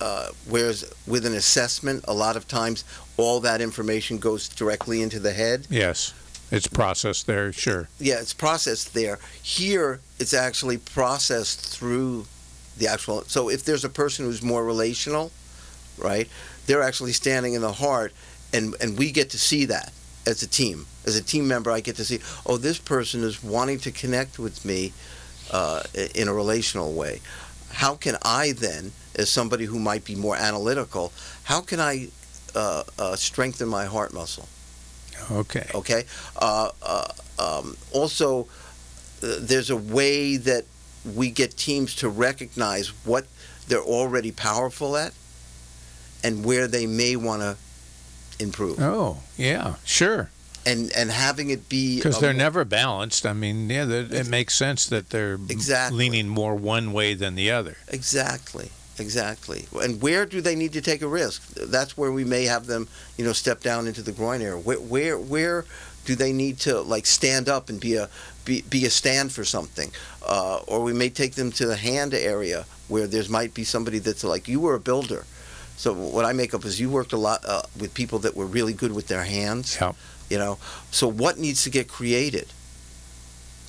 [0.00, 2.84] Uh, whereas with an assessment, a lot of times
[3.18, 5.66] all that information goes directly into the head.
[5.68, 6.14] Yes,
[6.50, 7.52] it's processed there.
[7.52, 7.88] Sure.
[7.98, 9.18] Yeah, it's processed there.
[9.42, 12.26] Here, it's actually processed through
[12.76, 13.22] the actual.
[13.22, 15.30] So if there's a person who's more relational,
[15.98, 16.28] right,
[16.66, 18.12] they're actually standing in the heart,
[18.52, 19.92] and and we get to see that
[20.26, 20.86] as a team.
[21.06, 24.38] As a team member, I get to see, oh, this person is wanting to connect
[24.38, 24.92] with me
[25.50, 25.82] uh,
[26.14, 27.20] in a relational way.
[27.72, 31.12] How can I then, as somebody who might be more analytical,
[31.44, 32.08] how can I
[32.54, 34.48] uh, uh, strengthen my heart muscle?
[35.30, 35.68] Okay.
[35.74, 36.04] Okay.
[36.36, 38.48] Uh, uh, um, also,
[39.22, 40.64] uh, there's a way that
[41.14, 43.26] we get teams to recognize what
[43.68, 45.12] they're already powerful at
[46.22, 47.56] and where they may want to
[48.38, 48.80] improve.
[48.80, 50.30] Oh, yeah, sure.
[50.66, 53.24] And and having it be Because they're never balanced.
[53.24, 55.98] I mean, yeah, it makes sense that they're Exactly.
[55.98, 57.78] leaning more one way than the other.
[57.88, 58.70] Exactly.
[58.98, 59.66] Exactly.
[59.82, 61.42] And where do they need to take a risk?
[61.54, 64.58] That's where we may have them, you know, step down into the groin area.
[64.58, 65.64] Where where, where
[66.04, 68.08] do they need to like stand up and be a
[68.44, 69.90] be, be a stand for something?
[70.26, 73.98] Uh, or we may take them to the hand area where there's might be somebody
[73.98, 75.24] that's like you were a builder.
[75.76, 78.44] So what I make up is you worked a lot uh, with people that were
[78.44, 79.78] really good with their hands.
[79.80, 79.96] Yep.
[80.28, 80.58] You know,
[80.90, 82.52] so what needs to get created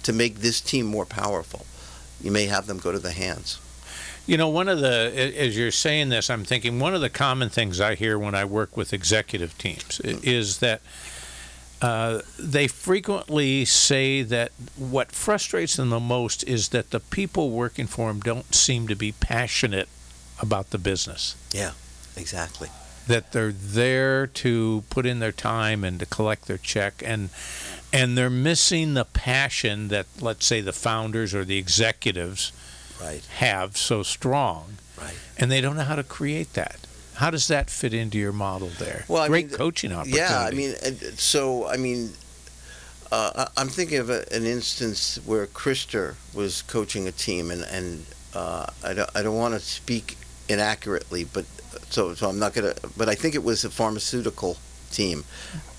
[0.03, 1.65] to make this team more powerful?
[2.21, 3.59] You may have them go to the hands.
[4.27, 7.49] You know, one of the, as you're saying this, I'm thinking one of the common
[7.49, 10.81] things I hear when I work with executive teams is that
[11.81, 17.87] uh, they frequently say that what frustrates them the most is that the people working
[17.87, 19.89] for them don't seem to be passionate
[20.39, 21.35] about the business.
[21.51, 21.71] Yeah,
[22.15, 22.69] exactly.
[23.07, 27.29] that they're there to put in their time and to collect their check and
[27.91, 32.51] and they're missing the passion that let's say the founders or the executives
[33.01, 33.25] Right.
[33.37, 35.15] have so strong Right.
[35.37, 36.77] and they don't know how to create that
[37.15, 40.39] how does that fit into your model there Well, I great mean, coaching opportunity Yeah,
[40.39, 40.73] I mean,
[41.17, 42.11] so I mean,
[43.11, 48.05] uh, I'm thinking of a, an instance where Krister was coaching a team, and and
[48.33, 51.45] uh, I don't I don't want to speak inaccurately, but
[51.89, 52.73] so so I'm not gonna.
[52.95, 54.57] But I think it was a pharmaceutical
[54.91, 55.25] team,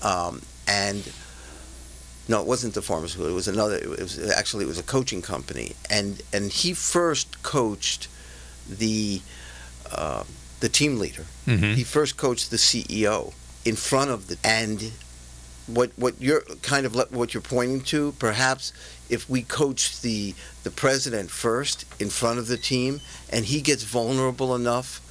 [0.03, 1.03] um, and
[2.27, 3.27] no, it wasn't the pharmaceutical.
[3.29, 3.75] It was another.
[3.77, 8.07] It was actually it was a coaching company, and and he first coached
[8.69, 9.21] the
[9.91, 10.23] uh,
[10.61, 11.75] the team leader Mhm.
[11.75, 13.33] he first coached the CEO
[13.65, 14.91] in front of the and
[15.67, 18.71] what what you're kind of what you're pointing to perhaps
[19.09, 20.33] if we coach the
[20.63, 25.01] the president first in front of the team and he gets vulnerable enough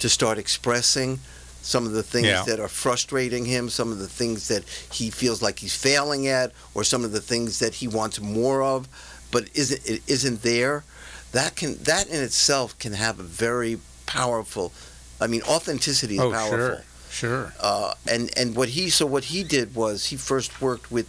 [0.00, 1.18] to start expressing
[1.62, 2.42] some of the things Yeah.
[2.46, 6.52] that are frustrating him some of the things that he feels like he's failing at
[6.74, 8.88] or some of the things that he wants more of
[9.30, 10.84] but isn't it isn't there
[11.32, 14.72] that can that in itself can have a very powerful
[15.20, 19.24] I mean authenticity is oh powerful sure sure uh, and and what he so what
[19.24, 21.06] he did was he first worked with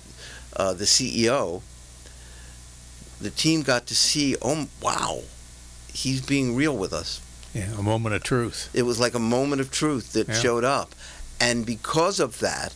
[0.57, 1.61] uh, the CEO.
[3.21, 5.21] The team got to see, oh wow,
[5.93, 7.20] he's being real with us.
[7.53, 10.41] Yeah a moment of truth It was like a moment of truth that Yeah.
[10.41, 10.93] showed up,
[11.39, 12.73] and because of that,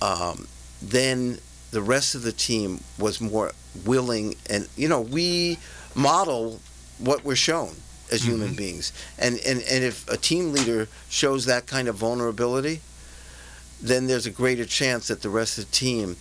[0.00, 0.46] um,
[0.80, 1.38] then
[1.70, 3.52] the rest of the team was more
[3.84, 5.58] willing, and you know we
[5.94, 6.60] model
[6.98, 7.76] what we're shown.
[8.10, 8.90] as human beings.
[9.18, 12.80] And, and and if a team leader shows that kind of vulnerability,
[13.82, 16.16] then there's a greater chance that the rest of the team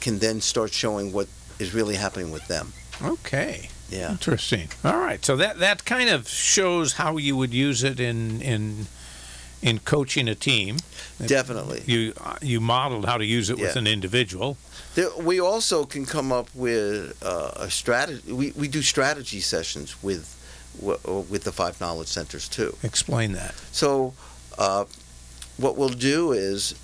[0.00, 2.72] can then start showing what is really happening with them.
[3.02, 3.68] Okay.
[3.90, 4.10] Yeah.
[4.10, 4.68] Interesting.
[4.84, 5.24] All right.
[5.24, 8.86] So that that kind of shows how you would use it in in
[9.62, 10.78] in coaching a team.
[11.24, 11.82] Definitely.
[11.86, 14.56] You uh, you modeled how to use it with an individual.
[14.94, 18.32] There, we also can come up with uh, a strategy.
[18.32, 20.32] We, we do strategy sessions with
[20.80, 22.76] with the five knowledge centers too.
[22.82, 23.54] Explain that.
[23.72, 24.14] So,
[24.58, 24.84] uh,
[25.56, 26.74] what we'll do is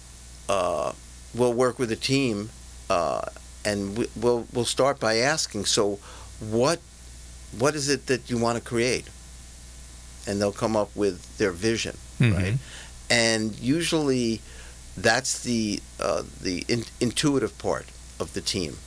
[0.49, 0.93] uh,
[1.35, 2.51] we'll work with a team,
[2.89, 3.23] uh,
[3.65, 5.67] and we, we'll we'll start by asking.
[5.67, 5.99] So,
[6.41, 6.81] what
[7.59, 9.07] what is it that you want to create?
[10.27, 12.55] And they'll come up with their vision, right?
[13.11, 14.41] And usually,
[14.97, 17.87] that's the uh, the in, intuitive part
[18.21, 18.79] of the team.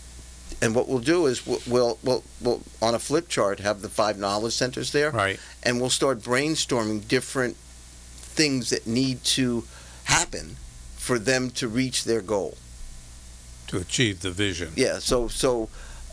[0.62, 3.90] And what we'll do is we'll, we'll, we'll, we'll on a flip chart have the
[3.90, 5.38] five knowledge centers there Right.
[5.64, 9.66] and we'll start brainstorming different things that need to
[10.06, 10.56] happen
[10.96, 12.58] for them to reach their goal.
[13.68, 14.72] To achieve the vision.
[14.76, 15.00] Yeah.
[15.00, 15.68] So so.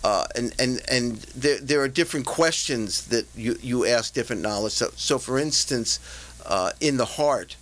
[0.05, 4.73] Uh, and and and there, there are different questions that you, you ask different knowledge.
[4.73, 6.01] So, so for instance,
[6.45, 7.57] uh, in the heart,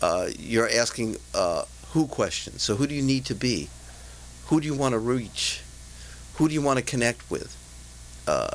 [0.00, 2.62] uh, you're asking uh, who questions.
[2.62, 3.68] So who do you need to be?
[4.46, 5.60] Who do you want to reach?
[6.34, 7.56] Who do you want to connect with
[8.28, 8.50] uh,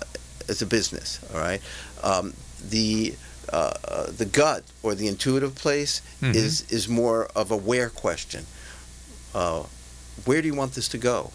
[0.47, 1.19] as a business?
[1.33, 1.61] All right.
[2.01, 2.33] Um,
[2.69, 3.15] the
[3.51, 6.33] uh, the gut or the intuitive place Mhm.
[6.35, 8.45] is is more of a where question.
[9.33, 9.63] Uh,
[10.23, 11.31] where do you want this to go?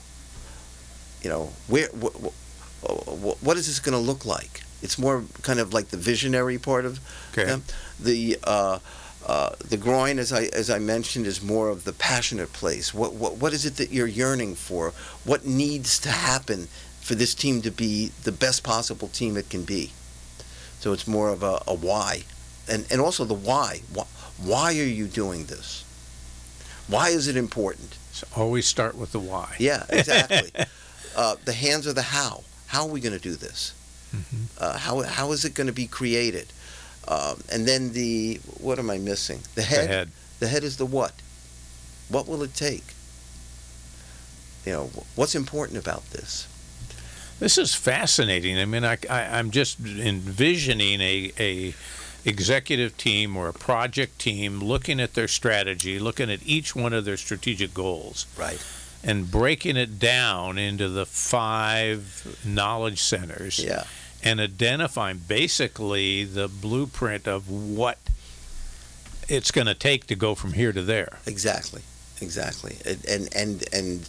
[1.23, 2.31] You know, where wh-
[2.83, 4.63] wh- what is this going to look like?
[4.83, 6.99] It's more kind of like the visionary part of
[7.33, 7.45] Okay.
[7.45, 7.63] them.
[7.99, 8.79] The uh,
[9.27, 12.95] uh, the groin, as I as I mentioned, is more of the passionate place.
[12.95, 14.93] What what what is it that you're yearning for?
[15.25, 16.69] What needs to happen
[17.03, 19.93] for this team to be the best possible team it can be?
[20.81, 22.25] So it's more of a, a why,
[22.67, 23.83] and and also the why.
[23.93, 24.05] Why,
[24.43, 25.85] why are you doing this?
[26.89, 27.99] Why is it important?
[28.13, 29.55] So always start with the why.
[29.59, 30.51] Yeah, exactly.
[31.17, 32.45] uh, the hands are the how.
[32.67, 33.73] How are we going to do this?
[34.15, 34.47] Mhm.
[34.59, 36.53] Uh, how how is it going to be created?
[37.09, 39.41] Um, and then the what am I missing?
[39.55, 39.85] The head.
[39.89, 40.11] The head.
[40.41, 41.13] The head is the what.
[42.09, 42.95] What will it take?
[44.67, 46.47] You know, what's important about this?
[47.39, 48.59] This is fascinating.
[48.59, 51.75] I mean, I, I, I'm just envisioning a, a
[52.27, 57.05] executive team or a project team looking at their strategy, looking at each one of
[57.07, 58.61] their strategic goals, Right.
[59.03, 63.85] And breaking it down into the five knowledge centers Yeah.
[64.23, 67.99] and identifying basically the blueprint of what
[69.29, 71.19] it's going to take to go from here to there.
[71.27, 71.83] Exactly.
[72.21, 72.77] Exactly.
[72.85, 74.09] And and and, and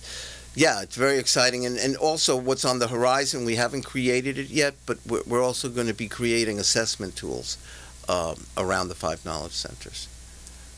[0.55, 1.65] yeah, it's very exciting.
[1.65, 5.41] And, and also, what's on the horizon, we haven't created it yet, but we're, we're
[5.43, 7.57] also going to be creating assessment tools
[8.09, 10.09] um, around the five knowledge centers.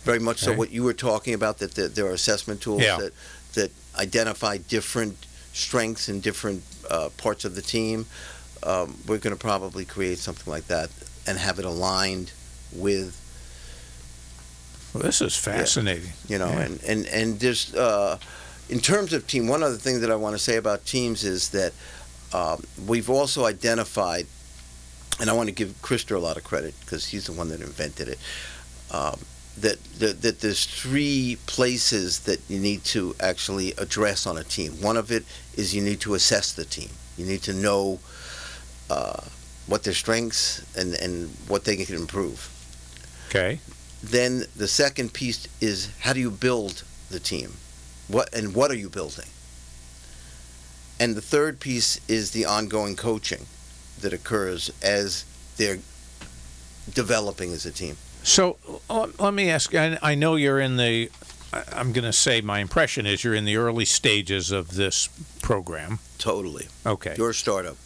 [0.03, 2.97] Very much so what you were talking about, that there, there are assessment tools Yeah.
[2.97, 3.13] that
[3.97, 5.17] identify different
[5.53, 8.05] strengths in different uh, parts of the team.
[8.63, 10.89] Um, we're going to probably create something like that
[11.27, 12.31] and have it aligned
[12.71, 13.19] with
[14.93, 16.11] Well, this is fascinating.
[16.27, 16.59] you know Yeah.
[16.61, 18.17] and and and there's uh,
[18.69, 21.49] in terms of team one other thing that i want to say about teams is
[21.49, 21.73] that
[22.33, 24.25] um, we've also identified
[25.19, 27.61] and i want to give Krister a lot of credit because he's the one that
[27.61, 28.19] invented it
[28.91, 29.19] um,
[29.57, 34.81] that, that that there's three places that you need to actually address on a team.
[34.81, 35.25] One of it
[35.55, 36.89] is you need to assess the team.
[37.17, 37.99] You need to know
[38.89, 39.21] uh,
[39.67, 42.49] what their strengths and and what they can improve.
[43.29, 43.59] Okay.
[44.03, 47.53] then the second piece is how do you build the team?
[48.07, 49.29] What and what are you building?
[50.99, 53.45] And the third piece is the ongoing coaching
[54.01, 55.25] that occurs as
[55.57, 55.79] they're
[56.93, 58.57] developing as a team So
[58.89, 59.75] let me ask.
[59.75, 61.09] I, I know you're in the.
[61.71, 65.07] I'm going to say my impression is you're in the early stages of this
[65.41, 65.99] program.
[66.17, 67.13] totally Okay.
[67.15, 67.77] your startup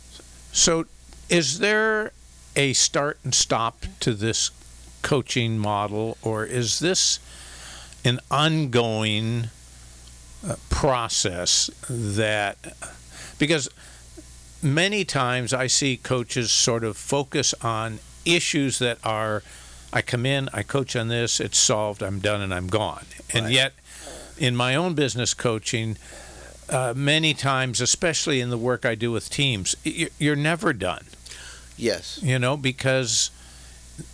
[0.54, 0.86] So
[1.28, 2.14] is there
[2.56, 4.52] a start and stop to this
[5.02, 7.20] coaching model, or is this
[8.06, 9.50] an ongoing
[10.48, 12.58] uh, process that
[13.38, 13.70] because
[14.62, 19.44] many times I see coaches sort of focus on issues that are
[19.94, 23.06] I come in, I coach on this, it's solved, I'm done, and I'm gone.
[23.34, 23.54] And Right.
[23.54, 23.74] yet,
[24.38, 25.98] in my own business coaching,
[26.70, 31.06] uh, many times, especially in the work I do with teams, you're never done
[31.78, 33.30] yes you know, because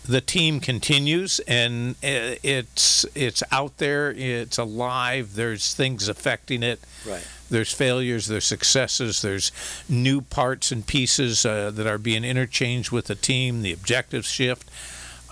[0.06, 5.34] the team continues and it's it's out there, it's alive.
[5.34, 6.80] There's things affecting it.
[7.06, 9.52] right there's failures, there's successes, there's
[9.88, 14.68] new parts and pieces uh, that are being interchanged with the team, the objectives shift.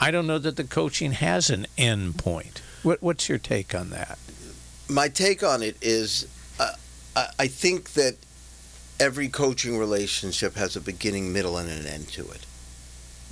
[0.03, 2.61] I don't know that the coaching has an end point.
[2.82, 4.18] What, what's your take on that?
[4.88, 6.26] My take on it is
[6.59, 6.72] uh,
[7.38, 8.16] I think that
[8.98, 12.44] every coaching relationship has a beginning, middle, and an end to it.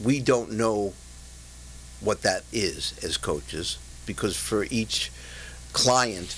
[0.00, 0.94] We don't know
[2.00, 5.10] what that is as coaches because for each
[5.72, 6.36] client,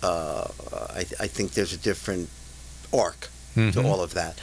[0.00, 0.46] uh,
[0.94, 2.28] I, I think there's a different
[2.92, 3.84] arc to Mhm.
[3.84, 4.38] all of that.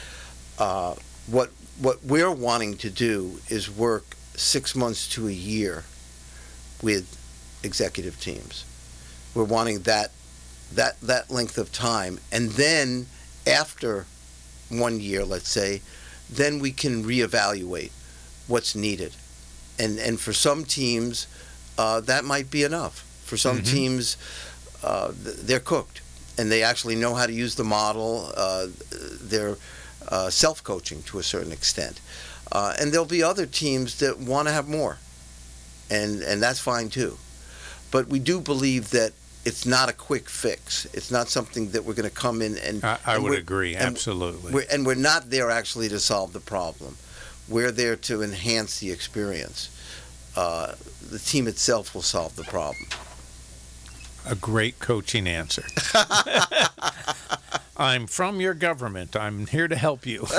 [0.58, 0.94] Uh,
[1.28, 1.50] what
[1.80, 4.04] what we're wanting to do is work
[4.36, 5.84] six months to a year
[6.82, 7.06] with
[7.62, 8.64] executive teams.
[9.34, 10.10] We're wanting that
[10.72, 13.06] that that length of time, and then
[13.46, 14.06] after
[14.70, 15.82] one year, let's say,
[16.30, 17.90] then we can reevaluate
[18.46, 19.12] what's needed.
[19.78, 21.26] And and for some teams,
[21.78, 23.04] uh, that might be enough.
[23.24, 23.70] For some Mhm.
[23.70, 24.16] teams,
[24.82, 26.00] uh, they're cooked
[26.38, 28.32] and they actually know how to use the model.
[28.36, 28.66] Uh,
[29.20, 29.56] they're
[30.08, 31.98] uh, self-coaching to a certain extent,
[32.54, 34.98] uh, and there'll be other teams that want to have more,
[35.90, 37.18] and and that's fine too.
[37.90, 39.12] But we do believe that
[39.44, 40.86] it's not a quick fix.
[40.94, 43.74] It's not something that we're going to come in and I, I and would agree,
[43.74, 44.52] and absolutely.
[44.52, 46.96] we're, and we're not there actually to solve the problem.
[47.48, 49.70] We're there to enhance the experience.
[50.34, 50.74] Uh,
[51.10, 52.86] the team itself will solve the problem.
[54.26, 55.64] A great coaching answer.
[57.76, 59.16] I'm from your government.
[59.16, 60.26] I'm here to help you.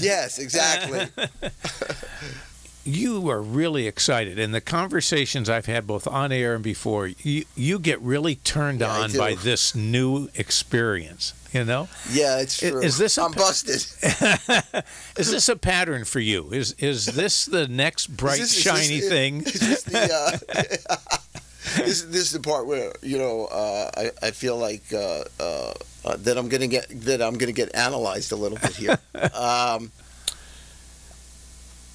[0.00, 1.06] yes, exactly.
[2.86, 7.44] you are really excited and the conversations i've had both on air and before you,
[7.56, 12.80] you get really turned Yeah, on by this new experience you know Yeah, it's true.
[12.80, 13.76] is this a I'm pa- busted.
[15.18, 18.64] is this a pattern for you is is this the next bright Is this- is
[18.64, 20.78] this- shiny thing Is this the?
[20.88, 20.96] Uh,
[21.78, 25.72] this, this is the part where you know uh, I, I feel like uh, uh,
[26.04, 28.98] uh, that I'm gonna get that I'm gonna get analyzed a little bit here.
[29.34, 29.90] um,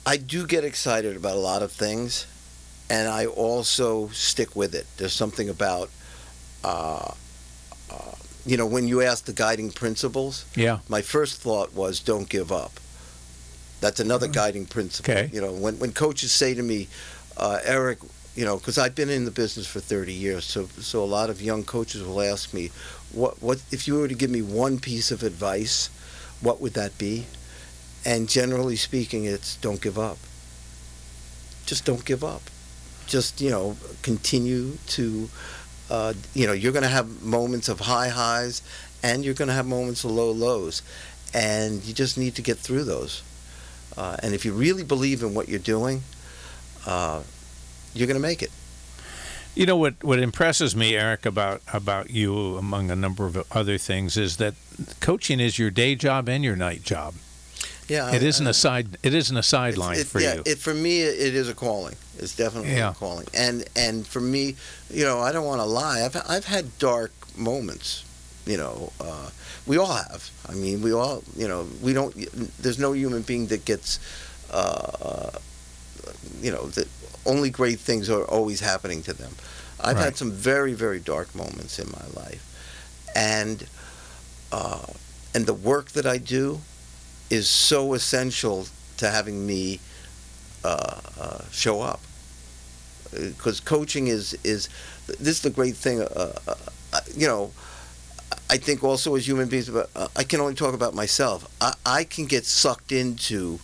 [0.06, 2.26] I do get excited about a lot of things,
[2.90, 4.88] and I also stick with it.
[4.98, 5.90] There's something about.
[6.64, 7.14] Uh,
[7.92, 12.30] uh, you know, when you ask the guiding principles, yeah my first thought was don't
[12.30, 12.72] give up.
[13.82, 15.12] That's another guiding principle.
[15.12, 15.30] Okay.
[15.34, 16.88] You know, when, when coaches say to me,
[17.36, 17.98] uh, Eric,
[18.36, 21.30] you know, because I've been in the business for 30 years, so so a lot
[21.30, 22.72] of young coaches will ask me,
[23.12, 25.90] what what if you were to give me one piece of advice,
[26.42, 27.26] what would that be?
[28.06, 30.18] And generally speaking, it's don't give up.
[31.66, 32.42] Just don't give up.
[33.08, 35.30] Just you know, continue to.
[35.90, 38.62] Uh, you know, you're going to have moments of high highs,
[39.04, 40.82] and you're going to have moments of low lows,
[41.34, 43.24] and you just need to get through those.
[43.98, 46.02] Uh, and if you really believe in what you're doing,
[46.88, 47.22] uh,
[47.94, 48.52] you're going to make it.
[49.54, 53.78] you know what what impresses me eric about about you among a number of other
[53.78, 54.54] things is that
[55.02, 57.14] coaching is your day job and your night job
[57.88, 61.02] Yeah, it isn't a side it isn't a sideline for yeah, you It, for me,
[61.02, 61.96] it is a calling.
[62.18, 62.92] It's definitely Yeah.
[62.92, 63.28] a calling.
[63.34, 64.56] And and for me,
[64.90, 66.06] you know, I don't want to lie.
[66.06, 68.04] I've I've had dark moments.
[68.46, 69.30] You know, uh,
[69.68, 70.30] we all have.
[70.50, 71.24] I mean, we all.
[71.36, 72.14] You know, we don't.
[72.62, 74.00] There's no human being that gets.
[74.50, 75.32] Uh,
[76.42, 76.88] you know, that
[77.26, 79.34] only great things are always happening to them.
[79.80, 80.06] I've Right.
[80.06, 82.44] had some very very dark moments in my life,
[83.16, 83.66] and
[84.52, 84.86] uh,
[85.36, 86.62] and the work that I do
[87.32, 88.68] is so essential
[88.98, 89.80] to having me
[90.64, 92.02] uh, uh, show up.
[93.12, 94.70] Because coaching is is
[95.08, 96.02] this is the great thing.
[96.02, 96.56] Uh, uh,
[96.94, 97.52] uh, you know,
[98.50, 101.48] I think also as human beings, but I can only talk about myself.
[101.60, 103.60] I, I can get sucked into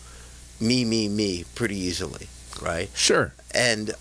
[0.60, 2.28] me, me, me pretty easily,
[2.62, 2.90] right?
[2.96, 3.94] sure and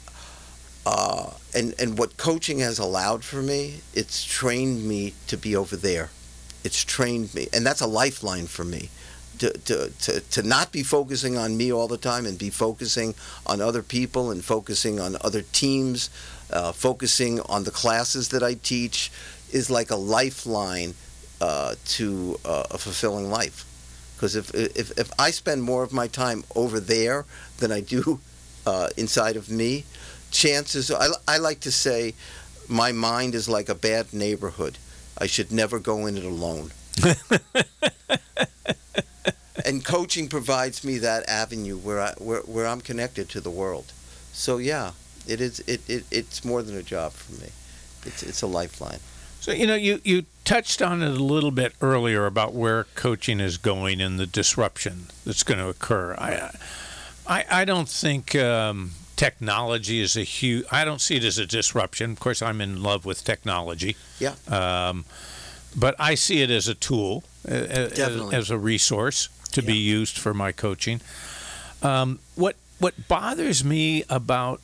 [0.85, 5.77] uh, and and what coaching has allowed for me, it's trained me to be over
[5.77, 6.11] there.
[6.63, 8.91] It's trained me, and that's a lifeline for me.
[9.39, 13.15] To, to, to, not be focusing on me all the time and be focusing
[13.47, 16.09] on other people and focusing on other teams,
[16.51, 19.11] uh, focusing on the classes that I teach
[19.53, 20.95] is like a lifeline
[21.41, 23.65] uh, to uh, a fulfilling life.
[24.15, 27.27] Because if, if, if I spend more of my time over there
[27.59, 28.21] than I do
[28.67, 29.85] uh, inside of me,
[30.31, 32.15] chances I, I like to say
[32.69, 34.79] my mind is like a bad neighborhood.
[35.19, 36.73] I should never go in it alone.
[39.65, 43.93] and coaching provides me that avenue where I where, where I'm connected to the world.
[44.33, 44.93] So yeah,
[45.27, 47.51] it is it, it it's more than a job for me.
[48.05, 49.01] It's it's a lifeline.
[49.41, 53.41] So you know, you you touched on it a little bit earlier about where coaching
[53.41, 56.15] is going and the disruption that's going to occur.
[56.15, 56.51] I
[57.27, 60.65] I, I don't think um, technology is a huge.
[60.71, 62.13] I don't see it as a disruption.
[62.13, 63.97] Of course, I'm in love with technology.
[64.19, 64.35] Yeah.
[64.49, 65.05] Um,
[65.75, 67.99] but I see it as a tool, uh, as,
[68.33, 71.01] as a resource to be used for my coaching.
[71.83, 74.61] Um, what what bothers me about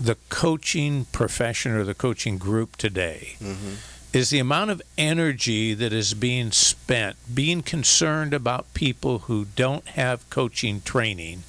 [0.00, 3.74] the coaching profession or the coaching group today Mm-hmm.
[4.12, 9.86] is the amount of energy that is being spent being concerned about people who don't
[9.88, 11.42] have coaching training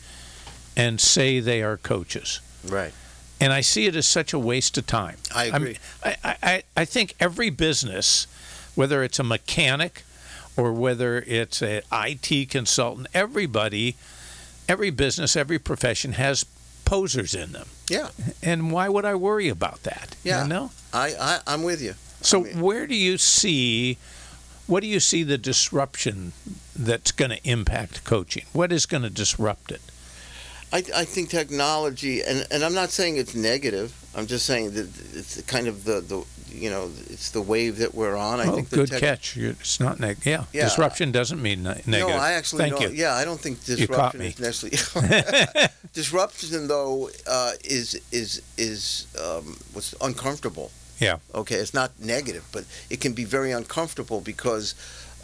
[0.76, 2.40] and say they are coaches.
[2.68, 2.94] Right.
[3.40, 5.18] And I see it as such a waste of time.
[5.36, 5.78] I agree.
[6.04, 8.26] I, I, I think every business,
[8.74, 10.04] whether it's a mechanic
[10.56, 13.96] or whether it's an IT consultant, everybody,
[14.68, 16.46] every business, every profession has
[16.86, 17.68] posers in them.
[17.90, 18.10] Yeah.
[18.42, 20.16] And why would I worry about that?
[20.24, 20.44] Yeah.
[20.44, 20.72] You know?
[20.94, 21.96] I, I I'm with you.
[22.22, 23.98] So where do you see
[24.66, 26.32] what do you see the disruption
[26.76, 28.46] that's going to impact coaching?
[28.54, 29.82] What is going to disrupt it?
[30.72, 33.94] I, I think technology, and, and I'm not saying it's negative.
[34.16, 37.94] I'm just saying that it's kind of the, the you know it's the wave that
[37.94, 38.40] we're on.
[38.40, 39.38] I oh, think the good tech- catch.
[39.38, 40.46] It's not neg- yeah.
[40.54, 40.66] Yeah.
[40.66, 42.08] Disruption doesn't mean ne- negative.
[42.08, 42.92] No, I actually Thank don't.
[42.94, 43.02] you.
[43.04, 45.68] Yeah, I don't think disruption is necessarily.
[45.94, 50.72] disruption, though, uh, is is is um, what's uncomfortable.
[51.00, 51.18] Yeah.
[51.34, 54.76] Okay, it's not negative, but it can be very uncomfortable because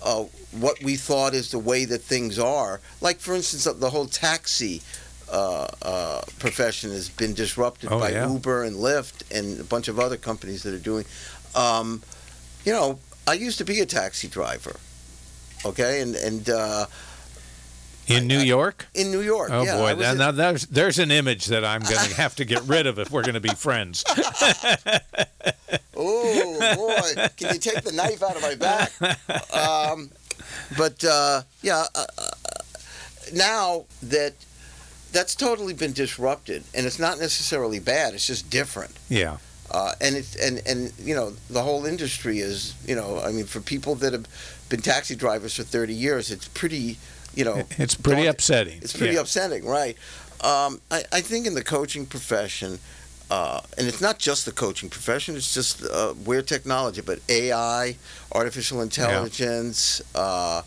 [0.04, 2.82] uh, what we thought is the way that things are.
[3.02, 4.82] Like, for instance, the whole taxi.
[5.32, 8.28] Uh, uh, profession has been disrupted Oh, by yeah.
[8.32, 11.06] Uber and Lyft and a bunch of other companies that are doing.
[11.56, 12.02] Um,
[12.66, 14.76] you know, I used to be a taxi driver,
[15.66, 16.86] okay, and and uh,
[18.08, 18.88] In New I- York?
[18.96, 19.50] in New York.
[19.52, 22.46] Oh yeah, boy, now, now there's there's an image that I'm going to have to
[22.46, 24.04] get rid of if we're going to be friends.
[25.96, 28.92] oh boy, can you take the knife out of my back?
[29.54, 30.10] Um,
[30.78, 32.32] but uh, yeah, uh, uh,
[33.34, 34.34] now that
[35.12, 38.14] that's totally been disrupted, and it's not necessarily bad.
[38.14, 38.92] It's just different.
[39.10, 39.38] Yeah.
[39.72, 43.46] Uh, and it's and and you know the whole industry is you know I mean
[43.46, 44.26] for people that have
[44.70, 46.98] been taxi drivers for 30 years, it's pretty
[47.36, 48.80] you know It's pretty upsetting.
[48.82, 49.22] It's pretty Yeah.
[49.22, 49.96] upsetting, right?
[50.42, 52.80] Um, I, I think in the coaching profession,
[53.30, 57.96] uh, and it's not just the coaching profession, it's just uh, where technology, but AI,
[58.32, 60.62] artificial intelligence, uh,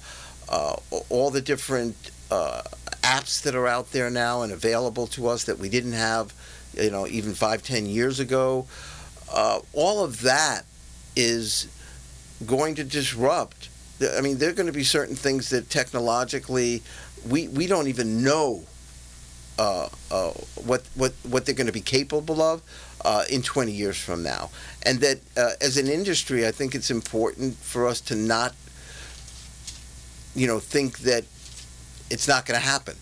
[0.49, 0.77] uh,
[1.09, 1.97] all the different
[2.31, 2.63] uh,
[3.03, 6.33] apps that are out there now and available to us that we didn't have,
[6.75, 8.67] you know, even five, ten years ago.
[9.33, 10.65] Uh, all of that
[11.17, 11.69] is
[12.47, 13.69] going to disrupt.
[14.17, 16.83] I mean, there are going to be certain things that technologically
[17.29, 18.65] we, we don't even know
[19.59, 20.31] uh, uh,
[20.65, 22.63] what what what they're going to be capable of
[23.05, 24.51] uh, in 20 years from now,
[24.83, 28.55] and that uh, as an industry, I think it's important for us to not,
[30.35, 31.25] you know, think that
[32.13, 32.97] it's not going to happen.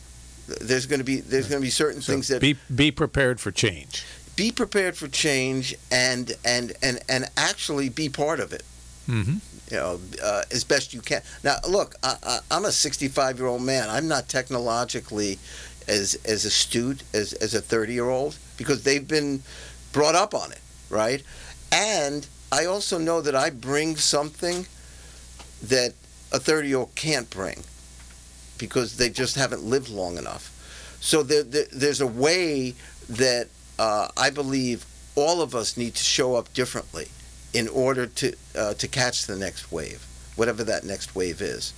[0.61, 3.39] There's going to be there's going to be certain So things that be be prepared
[3.41, 4.05] for change.
[4.37, 8.65] be prepared for change and and and and actually be part of it
[9.07, 9.37] hmm
[9.71, 11.23] you know, uh, as best you can.
[11.45, 13.89] Now, look, I, I, I'm a 65 year old man.
[13.89, 15.39] I'm not technologically
[15.87, 19.43] as as astute as as a 30 year old because they've been
[19.93, 21.23] brought up on it, right?
[21.71, 24.67] And I also know that I bring something
[25.63, 25.95] that
[26.33, 27.63] a 30 year old can't bring
[28.61, 30.57] because they just haven't lived long enough.
[31.01, 32.75] So there, there, there's a way
[33.09, 33.49] that
[33.79, 34.85] uh, I believe
[35.17, 37.09] all of us need to show up differently
[37.53, 40.07] in order to uh, to catch the next wave,
[40.37, 41.73] whatever that next wave is.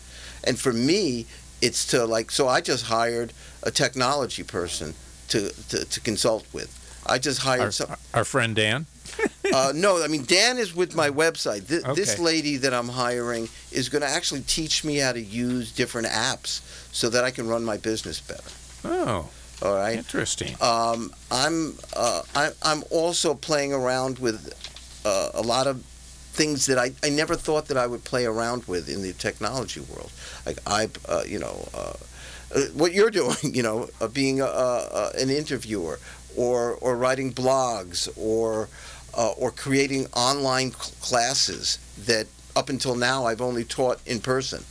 [0.45, 1.27] And for me,
[1.63, 2.49] it's to like so.
[2.49, 4.95] I just hired a technology person
[5.29, 6.79] to to, to consult with.
[7.07, 7.97] I just hired Our, some.
[8.13, 8.87] our friend Dan.
[9.53, 11.69] Uh, no, I mean Dan is with my website.
[11.69, 15.73] Th- This lady that I'm hiring is going to actually teach me how to use
[15.73, 16.61] different apps
[16.93, 18.51] so that I can run my business better.
[18.85, 19.29] Oh,
[19.63, 19.99] All right.
[19.99, 20.57] interesting.
[20.61, 24.53] Um, I'm uh, I, I'm also playing around with
[25.05, 25.83] uh, a lot of
[26.35, 29.81] things that I, I never thought that I would play around with in the technology
[29.81, 30.11] world.
[30.47, 31.93] Like I, uh, you know, uh,
[32.55, 35.99] uh, what you're doing, you know, uh, being a, a, an interviewer
[36.37, 38.69] or or writing blogs or
[39.15, 44.65] uh, or creating online cl- classes that up until now I've only taught in person.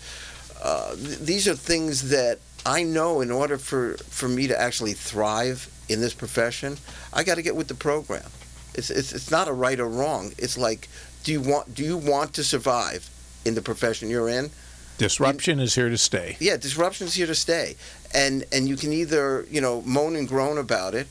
[0.62, 4.94] Uh, th- these are things that I know in order for, for me to actually
[4.94, 6.78] thrive in this profession,
[7.14, 8.30] I got to get with the program.
[8.74, 10.32] It's, it's, it's not a right or wrong.
[10.38, 10.88] It's like,
[11.24, 13.10] do you want do you want to survive
[13.46, 14.50] in the profession you're in?
[14.98, 16.38] Disruption is here to stay.
[16.40, 17.76] Yeah, disruption is here to stay,
[18.14, 21.08] and and you can either you know moan and groan about it,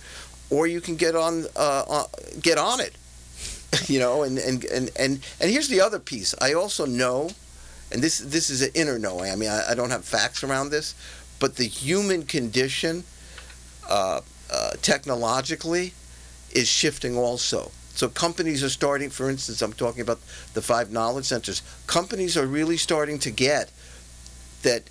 [0.48, 2.04] or you can get on uh, uh,
[2.40, 2.94] get on it.
[3.86, 6.34] you know, and, and and and and here's the other piece.
[6.40, 7.30] I also know,
[7.92, 9.30] and this this is an inner knowing.
[9.30, 10.94] I mean, I, I don't have facts around this,
[11.38, 13.04] but the human condition.
[13.88, 14.20] Uh,
[14.52, 15.92] uh, technologically
[16.52, 17.70] is shifting also.
[17.94, 20.18] So companies are starting, for instance, I'm talking about
[20.54, 21.62] the five knowledge centers.
[21.86, 23.70] Companies are really starting to get
[24.62, 24.84] that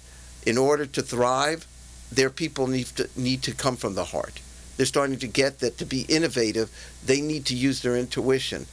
[0.45, 1.67] in order to thrive,
[2.11, 4.39] their people need to need to come from the heart.
[4.79, 6.69] They're starting to get that to be innovative,
[7.05, 8.65] they need to use their intuition.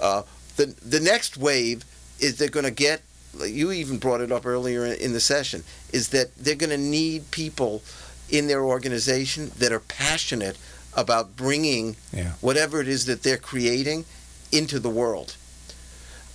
[0.00, 0.22] Uh,
[0.54, 1.84] the the next wave
[2.20, 3.02] is they're going to get.
[3.44, 5.64] You even brought it up earlier in the session.
[5.92, 7.82] Is that they're going to need people
[8.28, 10.56] in their organization that are passionate
[10.94, 12.34] about bringing Yeah.
[12.40, 14.04] whatever it is that they're creating
[14.52, 15.34] into the world.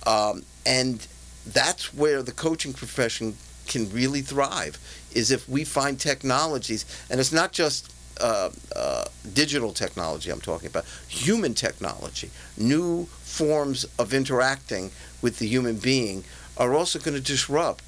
[0.06, 1.06] Um, and
[1.46, 3.36] that's where the coaching profession
[3.66, 4.76] can really thrive
[5.14, 7.90] is if we find technologies and it's not just
[8.20, 14.90] uh, uh, digital technology I'm talking about human technology new forms of interacting
[15.22, 16.24] with the human being
[16.56, 17.84] are also going to disrupt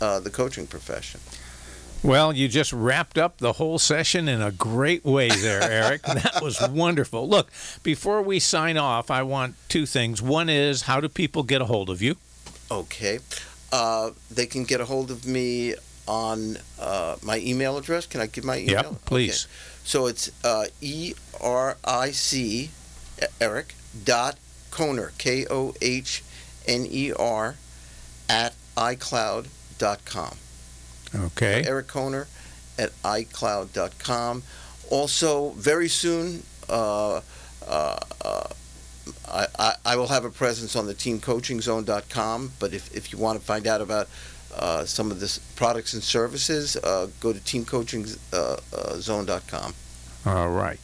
[0.00, 1.20] uh, the coaching profession
[2.02, 6.02] Well, you just wrapped up the whole session in a great way there, Eric.
[6.22, 7.28] that was wonderful.
[7.28, 7.52] Look,
[7.84, 10.20] before we sign off, I want two things.
[10.20, 12.16] One is how do people get a hold of you?
[12.72, 13.20] Okay.
[13.72, 15.74] Uh, they can get a hold of me
[16.06, 18.06] on uh, my email address.
[18.06, 18.92] Can I give my email?
[18.92, 19.44] Yep, please.
[19.44, 19.54] Okay.
[19.84, 22.70] So it's uh, E R I C,
[23.40, 23.74] Eric,
[24.04, 24.38] dot
[24.70, 26.22] Kohner, K O H
[26.66, 27.56] N E R,
[28.28, 29.46] at iCloud
[29.78, 30.36] dot com.
[31.14, 31.64] Okay.
[31.66, 32.26] Eric Kohner
[32.78, 34.42] at iCloud dot com.
[34.90, 37.20] Also, very soon, uh,
[37.66, 38.48] uh, uh,
[39.28, 42.52] I, I, I will have a presence on the teamcoachingzone.com.
[42.58, 44.08] But if, if you want to find out about
[44.56, 49.74] uh, some of the products and services, uh, go to teamcoachingzone.com.
[50.24, 50.78] All right.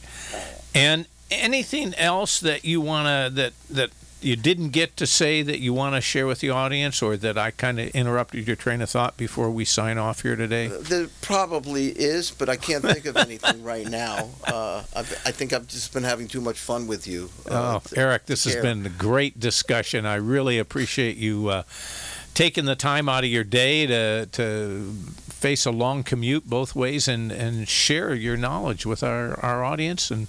[0.75, 3.91] And anything else that you want to that that
[4.21, 7.37] you didn't get to say that you want to share with the audience or that
[7.37, 10.67] I kind of interrupted your train of thought before we sign off here today?
[10.67, 14.29] There probably is, but I can't think of anything right now.
[14.45, 17.29] Uh, I, think I've just been having too much fun with you.
[17.49, 20.05] Uh, Oh, Eric, this has been a great discussion.
[20.05, 21.63] I really appreciate you uh,
[22.33, 24.93] taking the time out of your day to to
[25.39, 30.11] face a long commute both ways and, and share your knowledge with our, our audience
[30.11, 30.27] and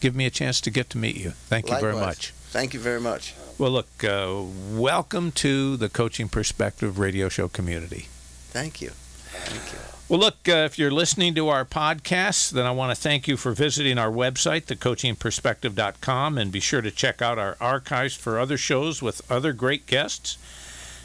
[0.00, 1.30] give me a chance to get to meet you.
[1.30, 2.30] Thank you very much.
[2.30, 3.34] Thank you very much.
[3.58, 4.42] Well, look, uh,
[4.72, 8.06] welcome to the Coaching Perspective radio show community.
[8.50, 8.90] Thank you.
[8.90, 9.78] Thank you.
[10.08, 13.36] Well, look, uh, if you're listening to our podcast, then I want to thank you
[13.36, 18.58] for visiting our website, thecoachingperspective.com, and be sure to check out our archives for other
[18.58, 20.36] shows with other great guests.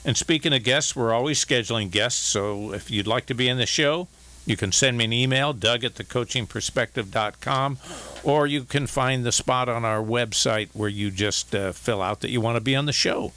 [0.08, 3.58] And speaking of guests, we're always scheduling guests, so if you'd like to be in
[3.58, 4.08] the show,
[4.45, 7.78] you can send me an email, doug at thecoachingperspective.com,
[8.24, 12.22] or you can find the spot on our website where you just uh, fill out
[12.22, 13.34] that you want to be on the show.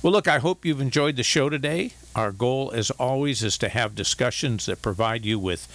[0.00, 1.94] Well, look, I hope you've enjoyed the show today.
[2.14, 5.66] Our goal, as always, is to have discussions that provide you with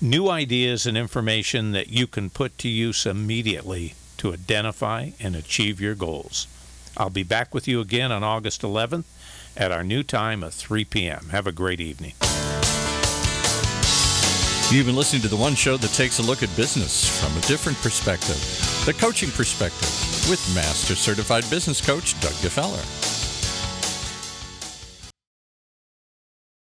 [0.00, 5.80] new ideas and information that you can put to use immediately to identify and achieve
[5.80, 6.46] your goals.
[6.96, 9.02] I'll be back with you again on August 11th
[9.56, 11.28] at our new time of 3 p.m.
[11.30, 12.12] Have a great evening.
[14.70, 17.40] You've been listening to the one show that takes a look at business from a
[17.42, 19.88] different perspective the coaching perspective
[20.28, 23.33] with Master Certified Business Coach Doug Gfeller.